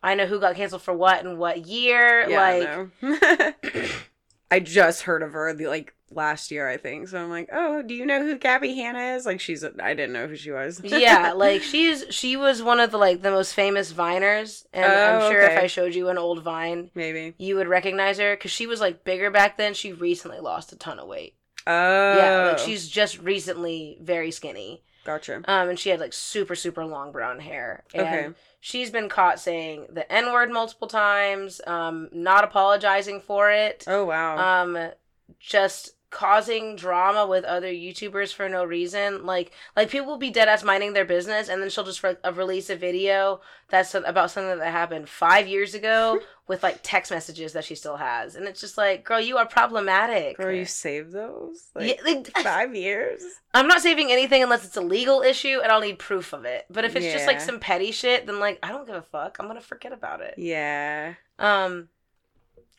[0.01, 2.27] I know who got canceled for what and what year.
[2.29, 3.55] Yeah, like
[4.51, 7.07] I, just heard of her the like last year, I think.
[7.07, 9.25] So I'm like, oh, do you know who Gabby Hanna is?
[9.25, 10.81] Like, she's a, I didn't know who she was.
[10.83, 15.21] yeah, like she's she was one of the like the most famous viners, and I'm
[15.21, 15.57] Oh, sure if.
[15.59, 17.35] I showed you an old vine, maybe.
[17.37, 19.73] you would recognize her because she was like bigger back then.
[19.73, 21.35] She recently lost a ton of weight.
[21.67, 24.83] Oh, Yeah, like she's just recently very skinny.
[25.05, 25.35] gotcha.
[25.47, 27.83] Um, and she had like super super long brown hair.
[27.93, 28.29] And Okay.
[28.61, 31.61] She's been caught saying the N word multiple times.
[31.65, 33.85] Um, not apologizing for it.
[33.87, 34.37] Oh wow.
[34.63, 34.91] um
[35.39, 39.25] just causing drama with other YouTubers for no reason.
[39.25, 42.17] Like like people will be dead ass minding their business and then she'll just re-
[42.23, 47.11] uh, release a video that's about something that happened 5 years ago with like text
[47.11, 48.35] messages that she still has.
[48.35, 50.37] And it's just like, girl, you are problematic.
[50.37, 53.21] Girl, you save those like Yeah, like, five years.
[53.53, 56.65] I'm not saving anything unless it's a legal issue and I'll need proof of it.
[56.69, 59.37] But if it's just like some petty shit, then like I don't give a fuck.
[59.39, 60.35] I'm going to forget about it.
[60.37, 61.13] Yeah.
[61.37, 61.89] Um,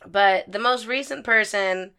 [0.06, 1.92] but the most recent person,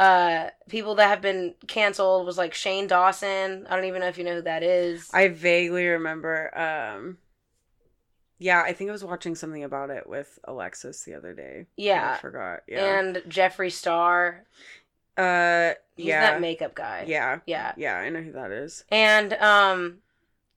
[0.00, 3.66] uh, people that have been canceled was like Shane Dawson.
[3.68, 5.10] I don't even know if you know who that is.
[5.12, 6.56] I vaguely remember.
[6.58, 7.18] Um.
[8.38, 11.66] Yeah, I think I was watching something about it with Alexis the other day.
[11.76, 12.14] Yeah.
[12.16, 12.60] I forgot.
[12.66, 12.98] Yeah.
[12.98, 14.44] and Jeffree Star.
[15.18, 15.72] uh.
[15.96, 16.22] He's yeah.
[16.22, 17.04] that makeup guy.
[17.06, 17.40] yeah.
[17.46, 17.96] yeah, Yeah.
[17.96, 18.84] I know who that is.
[18.90, 19.98] and um,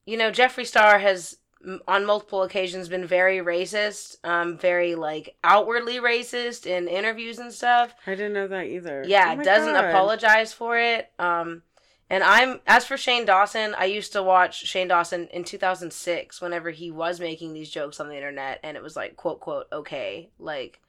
[0.06, 1.38] you know Jeffree Star has
[1.88, 7.94] on multiple occasions been very racist, um, very like outwardly racist in interviews and stuff.
[8.06, 9.04] I didn't know that either.
[9.08, 9.86] Yeah, Oh doesn't God.
[9.86, 11.12] apologize for it.
[11.20, 11.64] Um,
[12.10, 16.70] and I'm as for Shane Dawson, I used to watch Shane Dawson in 2006 whenever
[16.70, 20.30] he was making these jokes on the internet, and it was like quote quote okay,
[20.38, 20.80] like,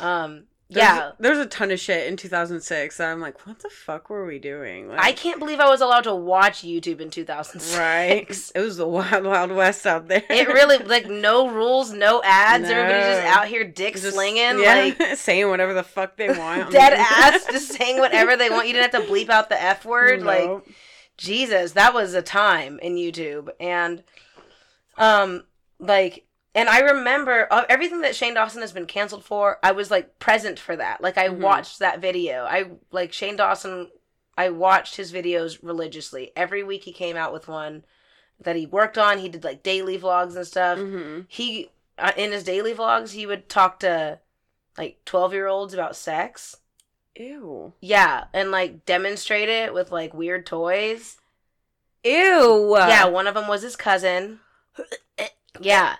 [0.00, 1.12] um, There's, yeah.
[1.20, 4.40] there's a ton of shit in 2006 that I'm like, what the fuck were we
[4.40, 4.88] doing?
[4.88, 7.78] Like, I can't believe I was allowed to watch YouTube in 2006.
[7.78, 8.28] Right?
[8.52, 10.24] It was the wild, wild west out there.
[10.28, 12.68] It really like no rules, no ads.
[12.68, 16.70] Everybody's just out here dick Just- slinging, yeah, like saying whatever the fuck they want.
[16.72, 18.66] dead ass, just saying whatever they want.
[18.66, 20.50] You didn't have to bleep out the f word, like.
[21.16, 23.48] Jesus, that was a time in YouTube.
[23.58, 24.04] And
[24.98, 25.44] um
[25.78, 26.25] like
[26.56, 30.18] and I remember uh, everything that Shane Dawson has been canceled for, I was like
[30.18, 31.00] present for that.
[31.00, 31.38] Like I Mhm.
[31.38, 32.44] watched that video.
[32.44, 33.90] I like Shane Dawson
[34.38, 36.32] I watched his videos religiously.
[36.36, 37.84] Every week he came out with one
[38.40, 39.18] that he worked on.
[39.18, 40.78] He did like daily vlogs and stuff.
[40.78, 41.24] Mhm.
[41.28, 44.18] He uh, in his daily vlogs, he would talk to
[44.76, 46.56] like 12-year-olds about sex.
[47.14, 47.72] Ew.
[47.80, 51.16] Yeah, and like demonstrate it with like weird toys.
[52.04, 52.76] Ew.
[52.76, 54.40] yeah, one of them was his cousin.
[55.60, 55.96] Yeah.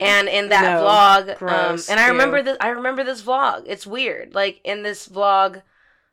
[0.00, 2.44] And in that No, vlog, um, and I remember ew.
[2.44, 2.56] this.
[2.60, 3.64] I remember this vlog.
[3.66, 4.32] It's weird.
[4.34, 5.62] Like in this vlog,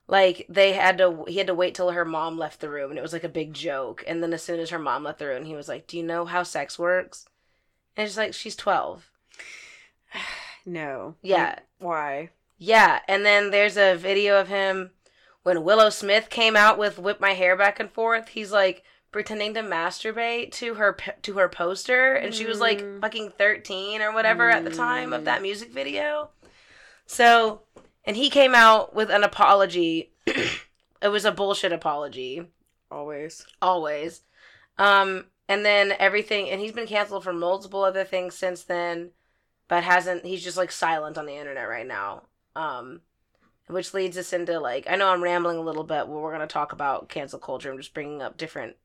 [0.07, 1.25] like they had to.
[1.27, 3.29] He had to wait till her mom left the room, and it was like a
[3.29, 4.03] big joke.
[4.07, 6.03] And then as soon as her mom left the room, he was like, "Do you
[6.03, 7.27] know how sex works?"
[7.95, 9.11] And it's like she's 12.
[10.65, 11.15] No.
[11.21, 11.59] Yeah.
[11.79, 12.29] Why?
[12.57, 14.91] Yeah, and then there's a video of him
[15.43, 18.83] when Willow Smith came out with "Whip My Hair Back and Forth." He's like
[19.15, 22.99] pretending to masturbate to her to her poster, and she was like Mm.
[22.99, 25.25] fucking thirteen or whatever at the time of Mm.
[25.25, 26.31] that music video.
[27.05, 27.61] So,
[28.03, 30.11] and he came out with an apology.
[30.27, 32.51] it was a bullshit apology,
[32.91, 33.45] Always.
[33.61, 34.21] always.
[34.77, 39.11] Um, and then everything, and he's been canceled for multiple other things since then,
[39.69, 40.25] but hasn't.
[40.25, 42.23] He's just like silent on the internet right now.
[42.53, 43.01] Um,
[43.67, 46.07] which leads us into like I know I'm rambling a little bit.
[46.09, 47.71] Where we're gonna talk about cancel culture.
[47.71, 48.75] I'm just bringing up different.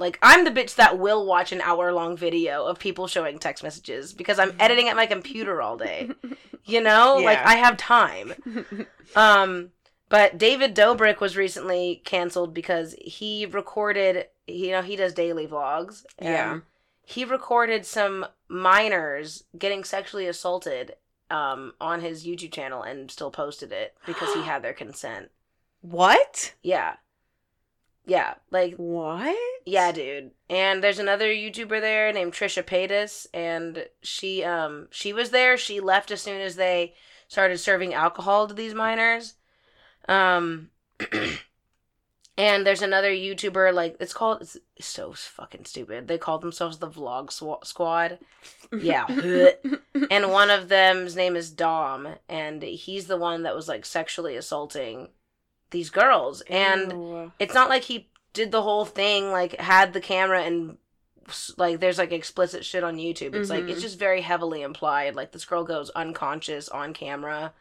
[0.00, 3.62] Like I'm the bitch that will watch an hour long video of people showing text
[3.62, 6.10] messages because I'm editing at my computer all day.
[6.64, 8.32] You know, like I have time.
[9.14, 9.70] Um,
[10.08, 14.26] but David Dobrik was recently canceled because he recorded.
[14.46, 16.04] You know, he does daily vlogs.
[16.20, 16.60] Yeah.
[17.04, 20.94] He recorded some minors getting sexually assaulted
[21.30, 25.30] um, on his YouTube channel and still posted it because he had their consent.
[25.82, 26.54] what?
[26.62, 26.94] Yeah.
[28.06, 29.36] Yeah, like What?
[29.66, 30.32] yeah, dude.
[30.48, 35.56] And there's another YouTuber there named Trisha Paytas, and she um she was there.
[35.56, 36.94] She left as soon as they
[37.28, 39.34] started serving alcohol to these minors.
[40.08, 40.70] Um,
[42.36, 46.08] and there's another YouTuber like it's called it's, it's so fucking stupid.
[46.08, 48.18] They call themselves the Vlog Swa- Squad.
[48.76, 49.06] Yeah.
[50.10, 54.36] and one of them's name is Dom, and he's the one that was like sexually
[54.36, 55.08] assaulting
[55.70, 56.40] these girls.
[56.42, 57.32] And Ew.
[57.38, 60.76] it's not like he did the whole thing like had the camera and
[61.56, 63.82] like there's like explicit shit on youtube it's like it's Mhm.
[63.82, 67.52] just very heavily implied like this girl goes unconscious on camera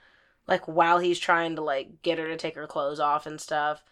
[0.47, 3.83] like while he's trying to like get her to take her clothes off and stuff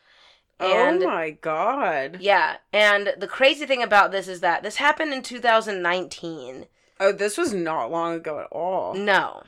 [0.59, 2.18] and oh my god.
[2.22, 6.65] yeah and the crazy thing about this is that this happened in 2019
[6.99, 8.93] Oh, this was not long ago at all.
[8.95, 9.43] no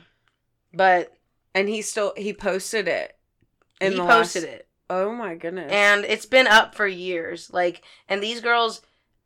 [0.72, 1.12] but
[1.54, 3.16] And he still he posted it.
[3.80, 4.66] He posted last- it.
[4.88, 5.70] Oh my goodness.
[5.72, 7.50] and it's been up for years.
[7.52, 8.82] Like and these girls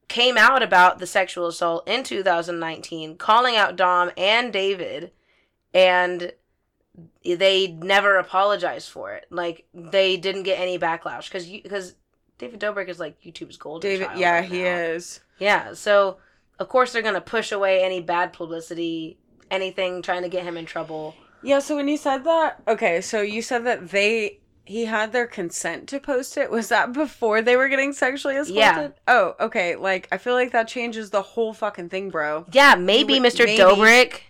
[0.08, 5.10] came out about the sexual assault in 2019 calling out dom and david
[5.72, 6.32] and
[7.24, 9.26] they never apologized for it.
[9.30, 11.24] Like they didn't get any backlash.
[11.24, 11.94] Because because
[12.38, 15.20] david dobrik is like youtube's golden David, child yeah, right he is.
[15.38, 16.16] yeah so
[16.58, 19.16] of course they're gonna push away any bad publicity
[19.50, 21.14] anything trying to get him in trouble.
[21.42, 25.26] Yeah, so when you said that, okay, so you said that they he had their
[25.26, 26.50] consent to post it.
[26.50, 28.56] Was that before they were getting sexually assaulted?
[28.56, 28.88] Yeah.
[29.06, 29.76] Oh, okay.
[29.76, 32.46] Like I feel like that changes the whole fucking thing, bro.
[32.52, 33.58] yeah maybe would- mr maybe.
[33.62, 34.20] dobrik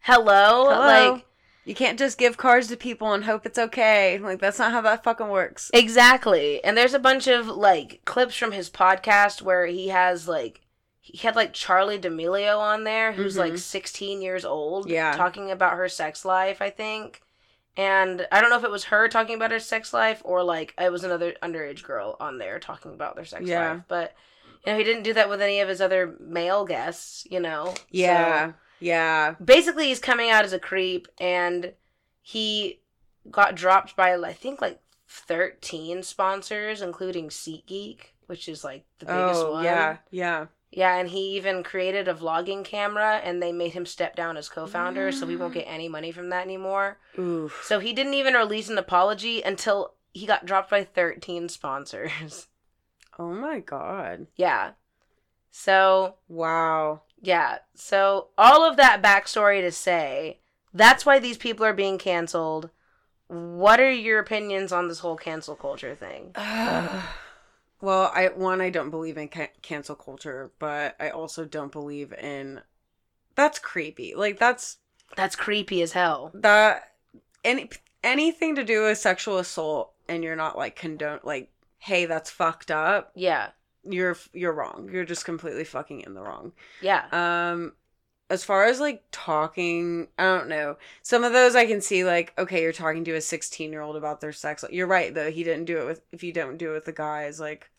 [0.00, 1.12] hello, Hello?
[1.14, 1.24] like
[1.64, 4.18] You can't just give cards to people and hope it's okay.
[4.18, 5.70] Like that's not how that fucking works.
[5.72, 6.62] Exactly.
[6.64, 10.60] And there's a bunch of like clips from his podcast where he has like
[11.00, 13.58] he had like Charlie D'Amelio on there who's like Mhm.
[13.58, 15.12] 16 years old Yeah.
[15.12, 17.20] talking about her sex life, I think.
[17.76, 20.74] And I don't know if it was her talking about her sex life or like
[20.80, 23.72] it was another underage girl on there talking about their sex Yeah.
[23.72, 23.82] life.
[23.88, 24.14] But
[24.64, 27.74] you know, he didn't do that with any of his other male guests, you know.
[27.74, 28.52] So- Yeah.
[28.80, 29.34] Yeah.
[29.44, 31.72] basically he's coming out as a creep and
[32.22, 32.80] he
[33.30, 39.40] got dropped by i think like 13 sponsors including SeatGeek, which is like the biggest
[39.42, 39.98] Oh, one yeah.
[40.10, 40.46] Yeah.
[40.76, 44.48] Yeah and he even created a vlogging camera and they made him step down as
[44.48, 47.62] co-founder so we won't get any money from that anymore Oof.
[47.64, 52.48] so he didn't even release an apology until he got dropped by 13 sponsors
[53.18, 54.26] Oh my god.
[54.36, 54.72] yeah
[55.56, 57.02] so Wow.
[57.22, 57.58] Yeah.
[57.74, 60.40] So all of that backstory to say
[60.74, 62.70] that's why these people are being canceled.
[63.28, 66.32] What are your opinions on this whole cancel culture thing?
[67.84, 72.12] Well, I one I don't believe in ca- cancel culture, but I also don't believe
[72.12, 72.60] in
[73.34, 74.14] that's creepy.
[74.14, 74.78] Like that's
[75.16, 76.30] That's creepy as hell.
[76.34, 76.92] that
[77.44, 77.70] any
[78.02, 82.70] anything to do with sexual assault and you're not like condone like hey that's fucked
[82.70, 83.48] up Yeah.
[83.84, 87.04] you're you're wrong you're just completely fucking in the wrong Yeah.
[87.12, 87.72] um
[88.30, 92.32] as far as like talking i don't know some of those i can see like
[92.38, 95.42] okay you're talking to a 16 year old about their sex you're right though he
[95.44, 97.70] didn't do it with if you don't do it with the guys like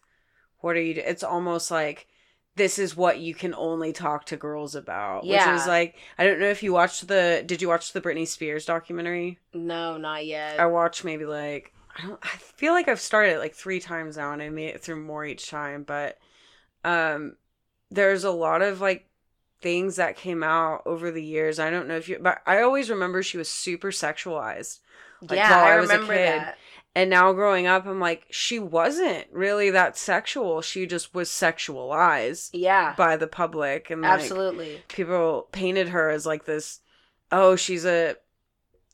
[0.66, 2.08] what are you do- it's almost like
[2.56, 5.52] this is what you can only talk to girls about Yeah.
[5.52, 8.28] which is like i don't know if you watched the did you watch the britney
[8.28, 10.60] spears documentary No, not yet.
[10.60, 14.18] I watched maybe like I don't I feel like I've started it like three times
[14.18, 16.18] now and I made it through more each time, but
[16.84, 17.36] um
[17.92, 19.08] there's a lot of like
[19.62, 21.60] things that came out over the years.
[21.60, 24.80] I don't know if you but I always remember she was super sexualized.
[25.22, 26.28] like, yeah, I I was a remember kid.
[26.42, 26.58] that.
[26.96, 30.62] And now growing up, I'm like, she wasn't really that sexual.
[30.62, 32.94] She just was sexualized Yeah.
[32.98, 33.90] by the public.
[33.90, 34.82] And like, Absolutely.
[34.88, 36.80] people painted her as like this,
[37.34, 38.16] oh, she's a,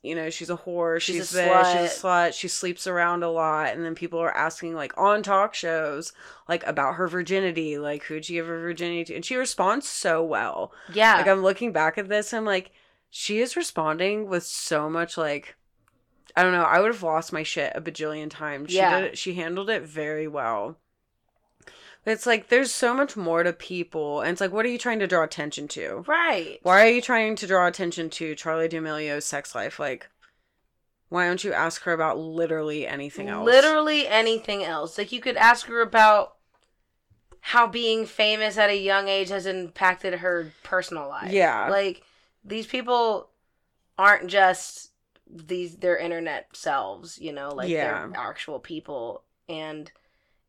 [0.02, 1.00] you know, she's a whore.
[1.00, 1.68] She's She's, a this.
[1.68, 2.34] She's a slut.
[2.34, 3.76] She sleeps around a lot.
[3.76, 6.12] And then people are asking like on talk shows,
[6.50, 9.16] like about her virginity, like who'd she give her virginity to?
[9.16, 10.72] And she responds so well.
[10.92, 11.18] Yeah.
[11.18, 12.72] Like I'm looking back at this, I'm like,
[13.12, 15.56] she is responding with so much like
[16.36, 18.72] I don't know, I would have lost my shit a bajillion times.
[18.72, 19.00] She Yeah.
[19.02, 20.78] did it, she handled it very well.
[22.06, 25.00] It's like there's so much more to people and it's like what are you trying
[25.00, 26.04] to draw attention to?
[26.08, 26.60] right.
[26.64, 29.80] Why are you trying to draw attention to Charlie D'Amelio's sex life?
[29.80, 30.10] Like
[31.10, 33.46] why don't you ask her about literally anything else?
[33.46, 34.98] Literally anything else.
[34.98, 36.36] Like you could ask her about
[37.42, 41.32] how being famous at a young age has impacted her personal life.
[41.32, 41.68] Yeah.
[41.70, 42.02] Like
[42.46, 43.30] these people
[43.98, 44.91] aren't just
[45.34, 48.08] these their internet selves, you know, like Yeah.
[48.08, 49.92] they're actual people and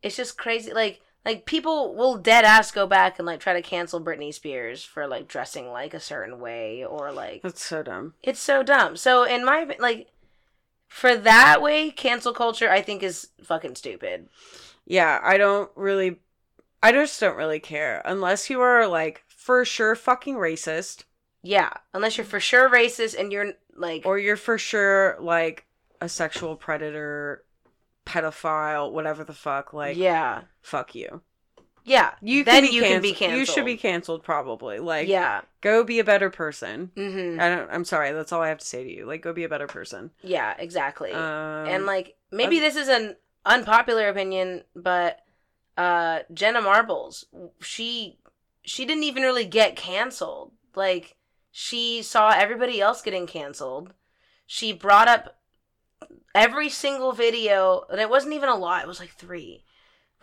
[0.03, 3.63] it's just crazy like like people will dead ass go back and like try to
[3.63, 8.15] cancel Britney Spears for like dressing like a certain way or like That's so dumb.
[8.23, 8.97] it's so dumb.
[8.97, 10.09] So in my like
[10.89, 14.29] for that way, cancel culture I think is fucking stupid.
[14.85, 16.17] Yeah, I don't really
[16.83, 21.05] I just don't really care unless you are like for sure fucking racist
[21.43, 25.67] Yeah, unless you're for sure racist and you're like or you're for sure like
[26.01, 27.45] a sexual predator,
[28.07, 31.23] pedophile, whatever the fuck, like yeah, fuck you.
[31.85, 32.13] yeah.
[32.21, 33.19] You then can be you can be canceled.
[33.19, 33.39] canceled.
[33.41, 34.79] You should be canceled probably.
[34.79, 35.43] Like yeah.
[35.61, 36.91] go be a better person.
[36.97, 37.41] Mm-hmm.
[37.41, 39.07] I don't I'm sorry, that's all I have to say to you.
[39.07, 40.11] Like go be a better person.
[40.23, 41.13] Yeah, exactly.
[41.13, 45.21] Um and like maybe this is an unpopular opinion, but
[45.77, 47.25] uh Jenna Marbles,
[47.61, 48.19] she
[48.63, 50.53] she didn't even really get canceled.
[50.75, 51.17] Like
[51.53, 53.93] she saw everybody else getting canceled.
[54.47, 55.37] She brought up
[56.35, 58.83] every single video, and it wasn't even a lot.
[58.83, 59.63] It was like 3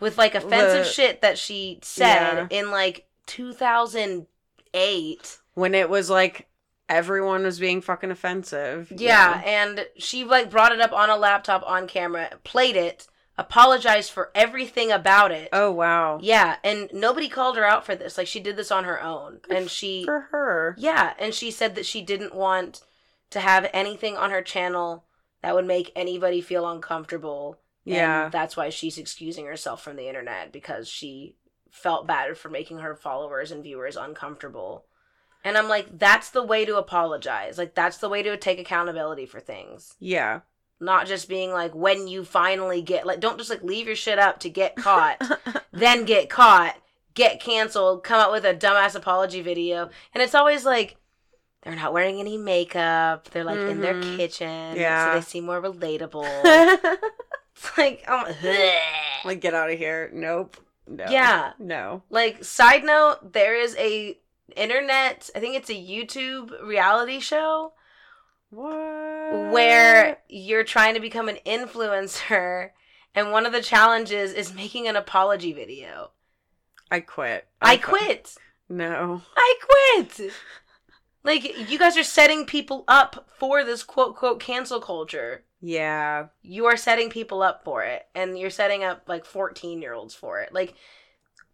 [0.00, 2.58] with like offensive The- shit that she said Yeah.
[2.58, 5.38] in like 2008.
[5.54, 6.46] when it was like
[6.88, 8.90] everyone was being fucking offensive.
[8.90, 13.06] you Yeah, and she like brought it up on a laptop on camera, played it,
[13.40, 15.48] apologized for everything about it.
[15.52, 16.18] Oh wow.
[16.22, 18.16] Yeah, and nobody called her out for this.
[18.18, 19.40] Like she did this on her own.
[19.50, 20.74] and she For her.
[20.78, 22.82] Yeah, and she said that she didn't want
[23.30, 25.04] to have anything on her channel
[25.42, 27.58] that would make anybody feel uncomfortable.
[27.86, 28.28] and Yeah.
[28.28, 31.36] that's why she's excusing herself from the internet because she
[31.70, 34.84] felt bad for making her followers and viewers uncomfortable.
[35.44, 37.56] And I'm like, that's the way to apologize.
[37.56, 39.94] Like that's the way to take accountability for things.
[39.98, 40.40] Yeah.
[40.80, 44.18] Not just being like when you finally get like don't just like leave your shit
[44.18, 45.20] up to get caught,
[45.72, 46.74] then get caught,
[47.14, 49.90] get canceled, come out with a dumbass apology video.
[50.14, 50.96] And it's always like
[51.62, 53.28] they're not wearing any makeup.
[53.30, 54.16] They're like in their Mhm.
[54.16, 54.76] kitchen.
[54.76, 55.12] Yeah.
[55.12, 56.24] So they seem more relatable.
[57.54, 58.26] it's like um
[59.26, 60.10] like get out of here.
[60.14, 60.56] Nope.
[60.86, 61.04] No.
[61.10, 61.52] Yeah.
[61.58, 62.02] No.
[62.08, 64.16] Like side note, there is a
[64.56, 67.74] internet, I think it's a YouTube reality show
[68.50, 69.52] What?
[69.52, 72.70] where you're trying to become an influencer
[73.14, 76.10] and one of the challenges is making an apology video.
[76.90, 77.46] I quit.
[77.60, 78.36] I fu- quit.
[78.68, 79.22] No.
[79.36, 80.32] I quit.
[81.22, 85.44] Like you guys are setting people up for this quote quote cancel culture.
[85.60, 86.26] Yeah.
[86.42, 90.52] You are setting people up for it and you're setting up like 14-year-olds for it.
[90.52, 90.74] Like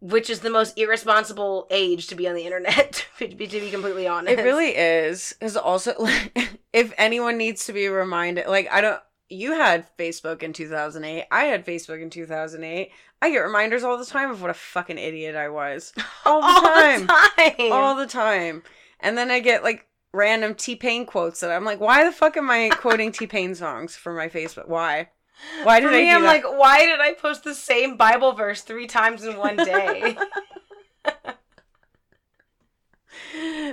[0.01, 3.71] which is the most irresponsible age to be on the internet to be, to be
[3.71, 4.39] completely honest.
[4.39, 5.35] It really is.
[5.41, 9.01] Is also like if anyone needs to be reminded, like I don't.
[9.29, 11.25] You had Facebook in 2008.
[11.33, 12.93] I had Facebook in 2008.
[13.21, 15.93] I get reminders all the time of what a fucking idiot I was.
[16.25, 17.01] All the all time.
[17.01, 17.73] the time.
[17.73, 18.63] All the time.
[19.01, 22.37] And then I get like random T Pain quotes that I'm like, why the fuck
[22.37, 24.69] am I quoting T Pain songs for my Facebook?
[24.69, 25.09] Why?
[25.63, 26.27] Why did For I me, I'm that?
[26.27, 30.17] like, why did I post the same Bible verse three times in one day?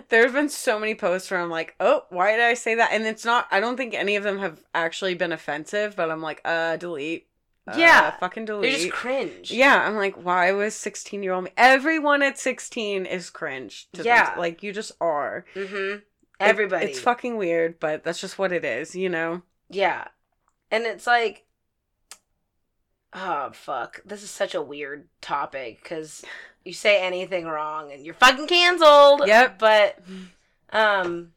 [0.09, 2.91] There's been so many posts where I'm like, oh, why did I say that?
[2.91, 6.22] And it's not, I don't think any of them have actually been offensive, but I'm
[6.22, 7.28] like, uh, delete.
[7.68, 8.11] Uh, Yeah.
[8.18, 8.76] Fucking They're delete.
[8.78, 9.51] just cringe.
[9.51, 11.51] yeah, I'm like, why was 16 year old me?
[11.57, 13.88] Everyone at 16 is cringe.
[13.93, 14.32] Yeah.
[14.32, 14.39] them.
[14.39, 15.45] Like, you just are.
[15.55, 15.76] Mm-hmm.
[15.95, 16.03] It-
[16.39, 16.86] Everybody.
[16.88, 19.43] it's fucking weird, but that's just what it is, you know?
[19.70, 20.07] Yeah.
[20.72, 21.45] And it's like,
[23.16, 24.01] oh, fuck.
[24.05, 26.24] This is such a weird topic because
[26.64, 29.24] you say anything wrong and you're fucking canceled.
[29.26, 29.59] Yep.
[29.59, 29.99] But,
[30.72, 31.34] um,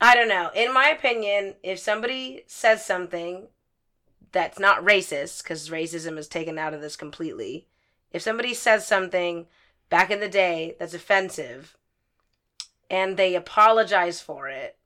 [0.00, 0.50] I don't know.
[0.54, 3.48] In my opinion, if somebody says something
[4.32, 7.66] that's not racist, because racism is taken out of this completely,
[8.10, 9.46] if somebody says something
[9.90, 11.76] back in the day that's offensive
[12.90, 14.76] and they apologize for it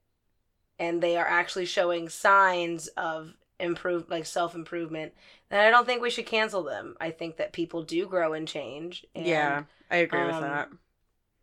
[0.77, 5.13] and they are actually showing signs of improve like self improvement,
[5.49, 6.95] then I don't think we should cancel them.
[6.99, 9.05] I think that people do grow and change.
[9.15, 10.69] And, yeah, I agree with um, that.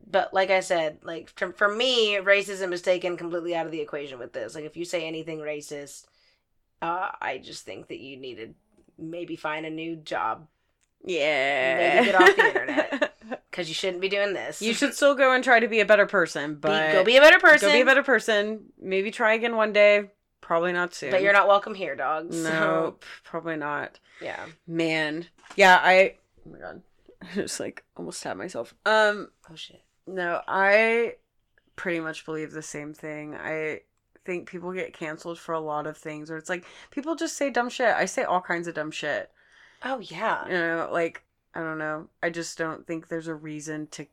[0.07, 3.81] But like I said, like for, for me, racism is taken completely out of the
[3.81, 4.55] equation with this.
[4.55, 6.07] Like if you say anything racist,
[6.83, 8.55] uh, I just think that you need to
[8.99, 10.47] maybe find a new job
[11.05, 11.77] Yeah.
[11.79, 13.15] maybe get off the internet.
[13.51, 14.61] because you shouldn't be doing this.
[14.61, 17.17] you should still go and try to be a better person, Be- but go be
[17.17, 17.69] a better person.
[17.69, 18.67] Go be a better person.
[18.81, 20.11] Maybe try again one day.
[20.45, 21.11] Probably not soon.
[21.11, 22.37] But you're not welcome here, dogs.
[22.37, 23.99] So, Nope, probably not.
[24.21, 24.45] yeah.
[24.67, 25.27] Man,
[25.57, 26.17] yeah, I.
[26.47, 26.83] Oh my god,
[27.23, 28.75] I just like almost stabbed myself.
[28.85, 29.83] Um, Oh shit.
[30.07, 31.15] no, I
[31.77, 33.35] pretty much believe the same thing.
[33.35, 33.81] I
[34.27, 37.49] think people get canceled for a lot of things, or it's like people just say
[37.49, 37.95] dumb shit.
[37.95, 39.31] I say all kinds of dumb shit.
[39.83, 40.47] Oh yeah.
[40.47, 41.23] You know, like
[41.55, 42.09] I don't know.
[42.23, 44.05] I just don't think there's a reason to.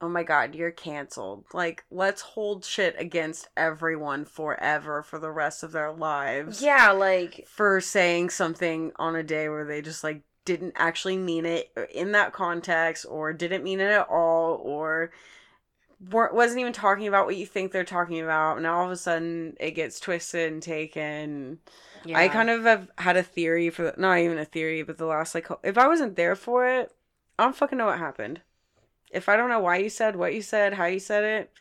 [0.00, 1.44] Oh my god, you're canceled.
[1.52, 7.46] Like, let's hold shit against everyone forever for the rest of their lives Yeah, like
[7.48, 12.12] for saying something on a day where they just like didn't actually mean it in
[12.12, 15.10] that context or didn't mean it at all or
[16.10, 18.60] weren't, wasn't even talking about what you think they're talking about.
[18.60, 21.60] Now all of a sudden it gets twisted and taken.
[22.04, 22.18] yeah.
[22.18, 25.06] I kind of have had a theory for the, not even a theory, but the
[25.06, 26.92] last like if I wasn't there for it,
[27.38, 28.42] I don't fucking know what happened.
[29.14, 31.52] If I don't know why you said what you said, how you said it,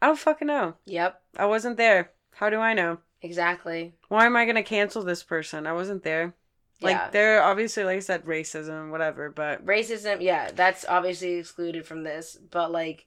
[0.00, 0.74] I don't fucking know.
[0.86, 1.22] Yep.
[1.38, 2.10] I wasn't there.
[2.32, 2.98] How do I know?
[3.22, 3.94] Exactly.
[4.08, 5.66] Why am I gonna cancel this person?
[5.66, 6.34] I wasn't there.
[6.80, 7.10] Like yeah.
[7.10, 12.36] they're obviously like I said, racism, whatever, but Racism, yeah, that's obviously excluded from this,
[12.50, 13.06] but like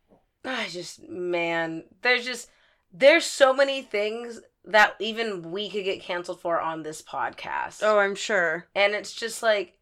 [0.44, 2.48] I just man, there's just
[2.92, 7.80] there's so many things that even we could get canceled for on this podcast.
[7.82, 8.66] oh I'm sure.
[8.74, 9.78] And it's just like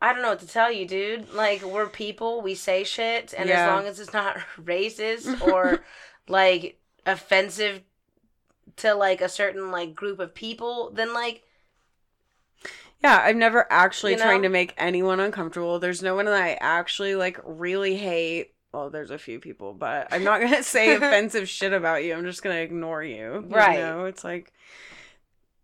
[0.00, 1.32] I don't know what to tell you, dude.
[1.32, 3.62] Like we're people, we say shit, and Yeah.
[3.62, 5.82] as long as it's not racist or
[6.28, 7.82] like offensive
[8.76, 11.42] to like a certain like group of people, then like
[13.02, 14.24] Yeah, I've never actually You know?
[14.24, 15.78] trying to make anyone uncomfortable.
[15.78, 18.52] There's no one that I actually like really hate.
[18.72, 22.14] Well, there's a few people, but I'm not gonna say offensive shit about you.
[22.14, 23.44] I'm just gonna ignore you.
[23.48, 23.78] you Right.
[23.78, 24.04] know?
[24.06, 24.52] It's like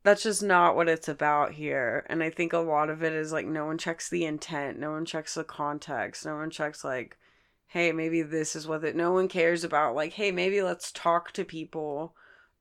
[0.03, 2.05] that's just not what it's about here.
[2.09, 4.91] And I think a lot of it is like no one checks the intent, no
[4.93, 7.17] one checks the context, no one checks like,
[7.69, 11.33] hey, maybe this is what it no one cares about like, hey, maybe let's talk
[11.33, 12.15] to people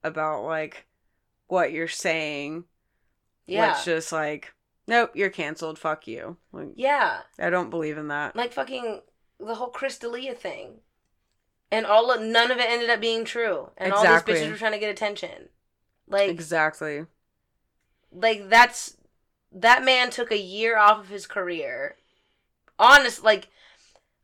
[0.03, 0.85] about like
[1.47, 2.63] what you're saying.
[3.47, 3.67] yeah.
[3.67, 4.53] Let's just like,
[4.87, 5.77] nope, you're canceled.
[5.79, 6.37] Fuck you.
[6.53, 7.21] Like, yeah.
[7.39, 8.35] I don't believe in that.
[8.35, 9.01] Like fucking
[9.39, 10.75] the whole Chris D'Elia thing.
[11.71, 13.71] And all of, none of it ended up being true.
[13.77, 14.33] And Exactly.
[14.33, 15.49] all these bitches were trying to get attention.
[16.07, 17.05] Like exactly.
[18.14, 18.97] Like that's
[19.53, 21.95] that man took a year off of his career.
[22.80, 23.49] Honest, like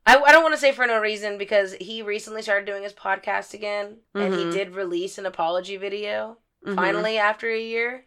[0.06, 2.94] I, I don't want to say for no reason because he recently started doing his
[2.94, 4.52] podcast again, and he Mhm.
[4.54, 6.76] did release an apology video Mhm.
[6.76, 8.06] finally after a year,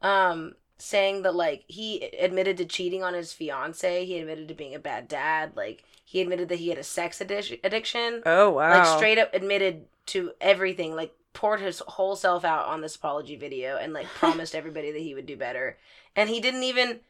[0.00, 4.74] um, saying that like he admitted to cheating on his fiance, he admitted to being
[4.74, 8.78] a bad dad, like he admitted that he had a sex addic- addiction, Oh wow.
[8.78, 13.36] like straight up admitted to everything like poured his whole self out on this apology
[13.36, 15.78] video and like promised everybody that he would do better.
[16.14, 17.00] And he didn't even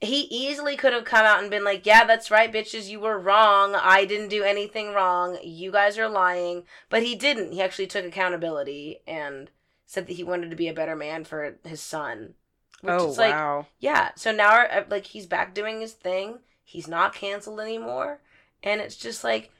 [0.00, 3.18] he easily could have come out and been like yeah that's right bitches you were
[3.18, 3.74] wrong.
[3.74, 5.38] I didn't do anything wrong.
[5.42, 6.64] You guys are lying.
[6.88, 7.52] But he didn't.
[7.52, 9.50] He actually took accountability and
[9.86, 12.34] said that he wanted to be a better man for his son
[12.80, 13.66] which oh is like wow.
[13.78, 14.10] yeah.
[14.16, 16.38] So now uh, like he's back doing his thing.
[16.62, 18.20] He's not canceled anymore.
[18.62, 19.50] And it's just like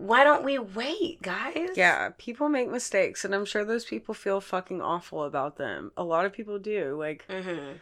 [0.00, 4.40] why don't we wait guys yeah, people make mistakes, and I'm sure those people feel
[4.40, 5.92] fucking awful about them.
[5.96, 6.96] A lot of people do.
[6.98, 7.76] Like, mm-hmm.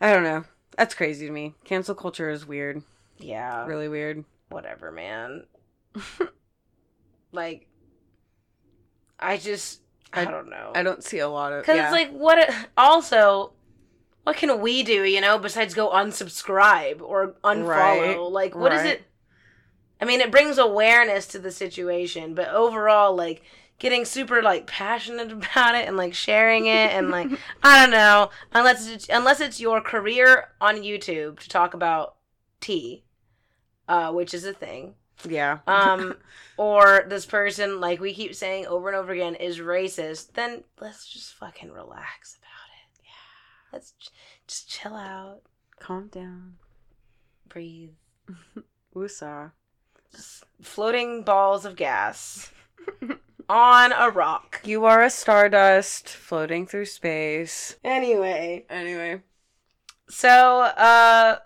[0.00, 0.44] I don't know.
[0.76, 1.54] That's crazy to me.
[1.64, 2.82] Cancel culture is weird.
[3.18, 4.24] yeah Really weird.
[4.50, 5.44] whatever man
[7.32, 7.66] like
[9.18, 9.80] i just
[10.12, 11.62] i, I- don't know I don't see a lot of.
[11.62, 11.84] because yeah.
[11.84, 13.52] it's like what also
[14.24, 18.80] what can we do you know besides go unsubscribe or unfollow Right, like what is
[18.82, 18.90] right.
[19.00, 19.02] it
[20.02, 23.42] i mean it brings awareness to the situation but overall like
[23.78, 27.28] getting super like passionate about it and like sharing it and like
[27.62, 32.16] i don't know unless it's unless it's your career on youtube to talk about
[32.60, 33.04] tea
[33.88, 34.94] uh which is a thing
[35.28, 35.58] yeah.
[35.66, 36.16] um
[36.56, 41.06] or this person like we keep saying over and over again is racist then let's
[41.06, 44.10] just fucking relax about it yeah let's j-
[44.46, 45.42] just chill out
[45.80, 46.54] Calm down.
[47.48, 47.90] breathe
[48.94, 49.52] Woosah.
[50.60, 52.50] Floating balls of gas
[53.48, 57.76] on a rock You are a stardust floating through space.
[57.84, 59.22] anyway Anyway.
[60.08, 61.38] so uh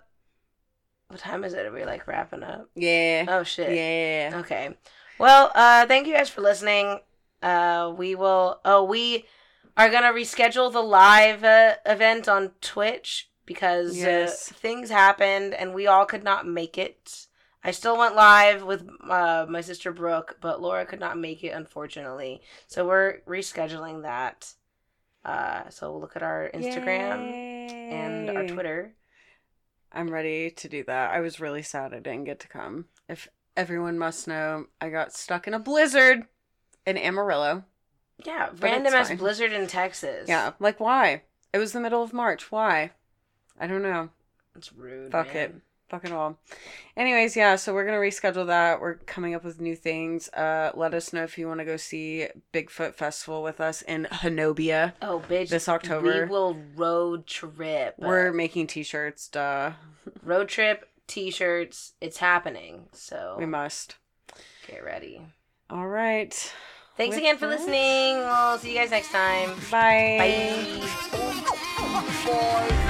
[1.09, 3.25] what time is it are we like wrapping up Yeah.
[3.27, 4.39] oh shit Yeah.
[4.41, 4.75] Okay.
[5.19, 6.99] Well, uh thank you guys for listening.
[7.41, 9.25] Uh we will oh we
[9.75, 14.51] are gonna reschedule the live uh, event on Twitch because Yes.
[14.51, 17.26] uh, things happened and we all could not make it.
[17.67, 21.49] I still went live with uh, my sister Brooke, but Laura could not make it,
[21.49, 22.41] unfortunately.
[22.67, 24.53] So we're rescheduling that.
[25.25, 27.29] Uh, so look at our Instagram
[27.69, 28.93] and our Twitter.
[29.91, 31.11] I'm ready to do that.
[31.11, 32.85] I was really sad I didn't get to come.
[33.09, 36.23] If everyone must know, I got stuck in a blizzard
[36.85, 37.65] in Amarillo.
[38.23, 40.29] Yeah, random ass blizzard in Texas.
[40.29, 41.23] Yeah, like why?
[41.51, 42.49] It was the middle of March.
[42.49, 42.91] Why?
[43.59, 44.07] I don't know.
[44.55, 45.11] it's rude.
[45.11, 45.37] Fuck man.
[45.37, 45.55] it.
[45.89, 46.37] Fuck it all.
[46.97, 48.81] Anyways, yeah, so we're gonna reschedule that.
[48.81, 50.27] We're coming up with new things.
[50.29, 54.05] Uh let us know if you want to go see Bigfoot Festival with us in
[54.11, 54.93] Honobia.
[55.01, 55.47] Oh, bitch!
[55.49, 56.25] This October.
[56.25, 57.95] we will road trip.
[57.97, 59.71] We're making t shirts, duh.
[60.23, 61.93] road trip T-shirts.
[62.01, 62.89] It's happening.
[62.91, 63.95] So We must.
[64.67, 65.21] get ready.
[65.69, 66.33] All right.
[66.97, 68.17] Thanks With again for that- listening.
[68.17, 69.51] We'll see you guys next time.
[69.71, 70.81] Bye.
[72.25, 72.83] Bye.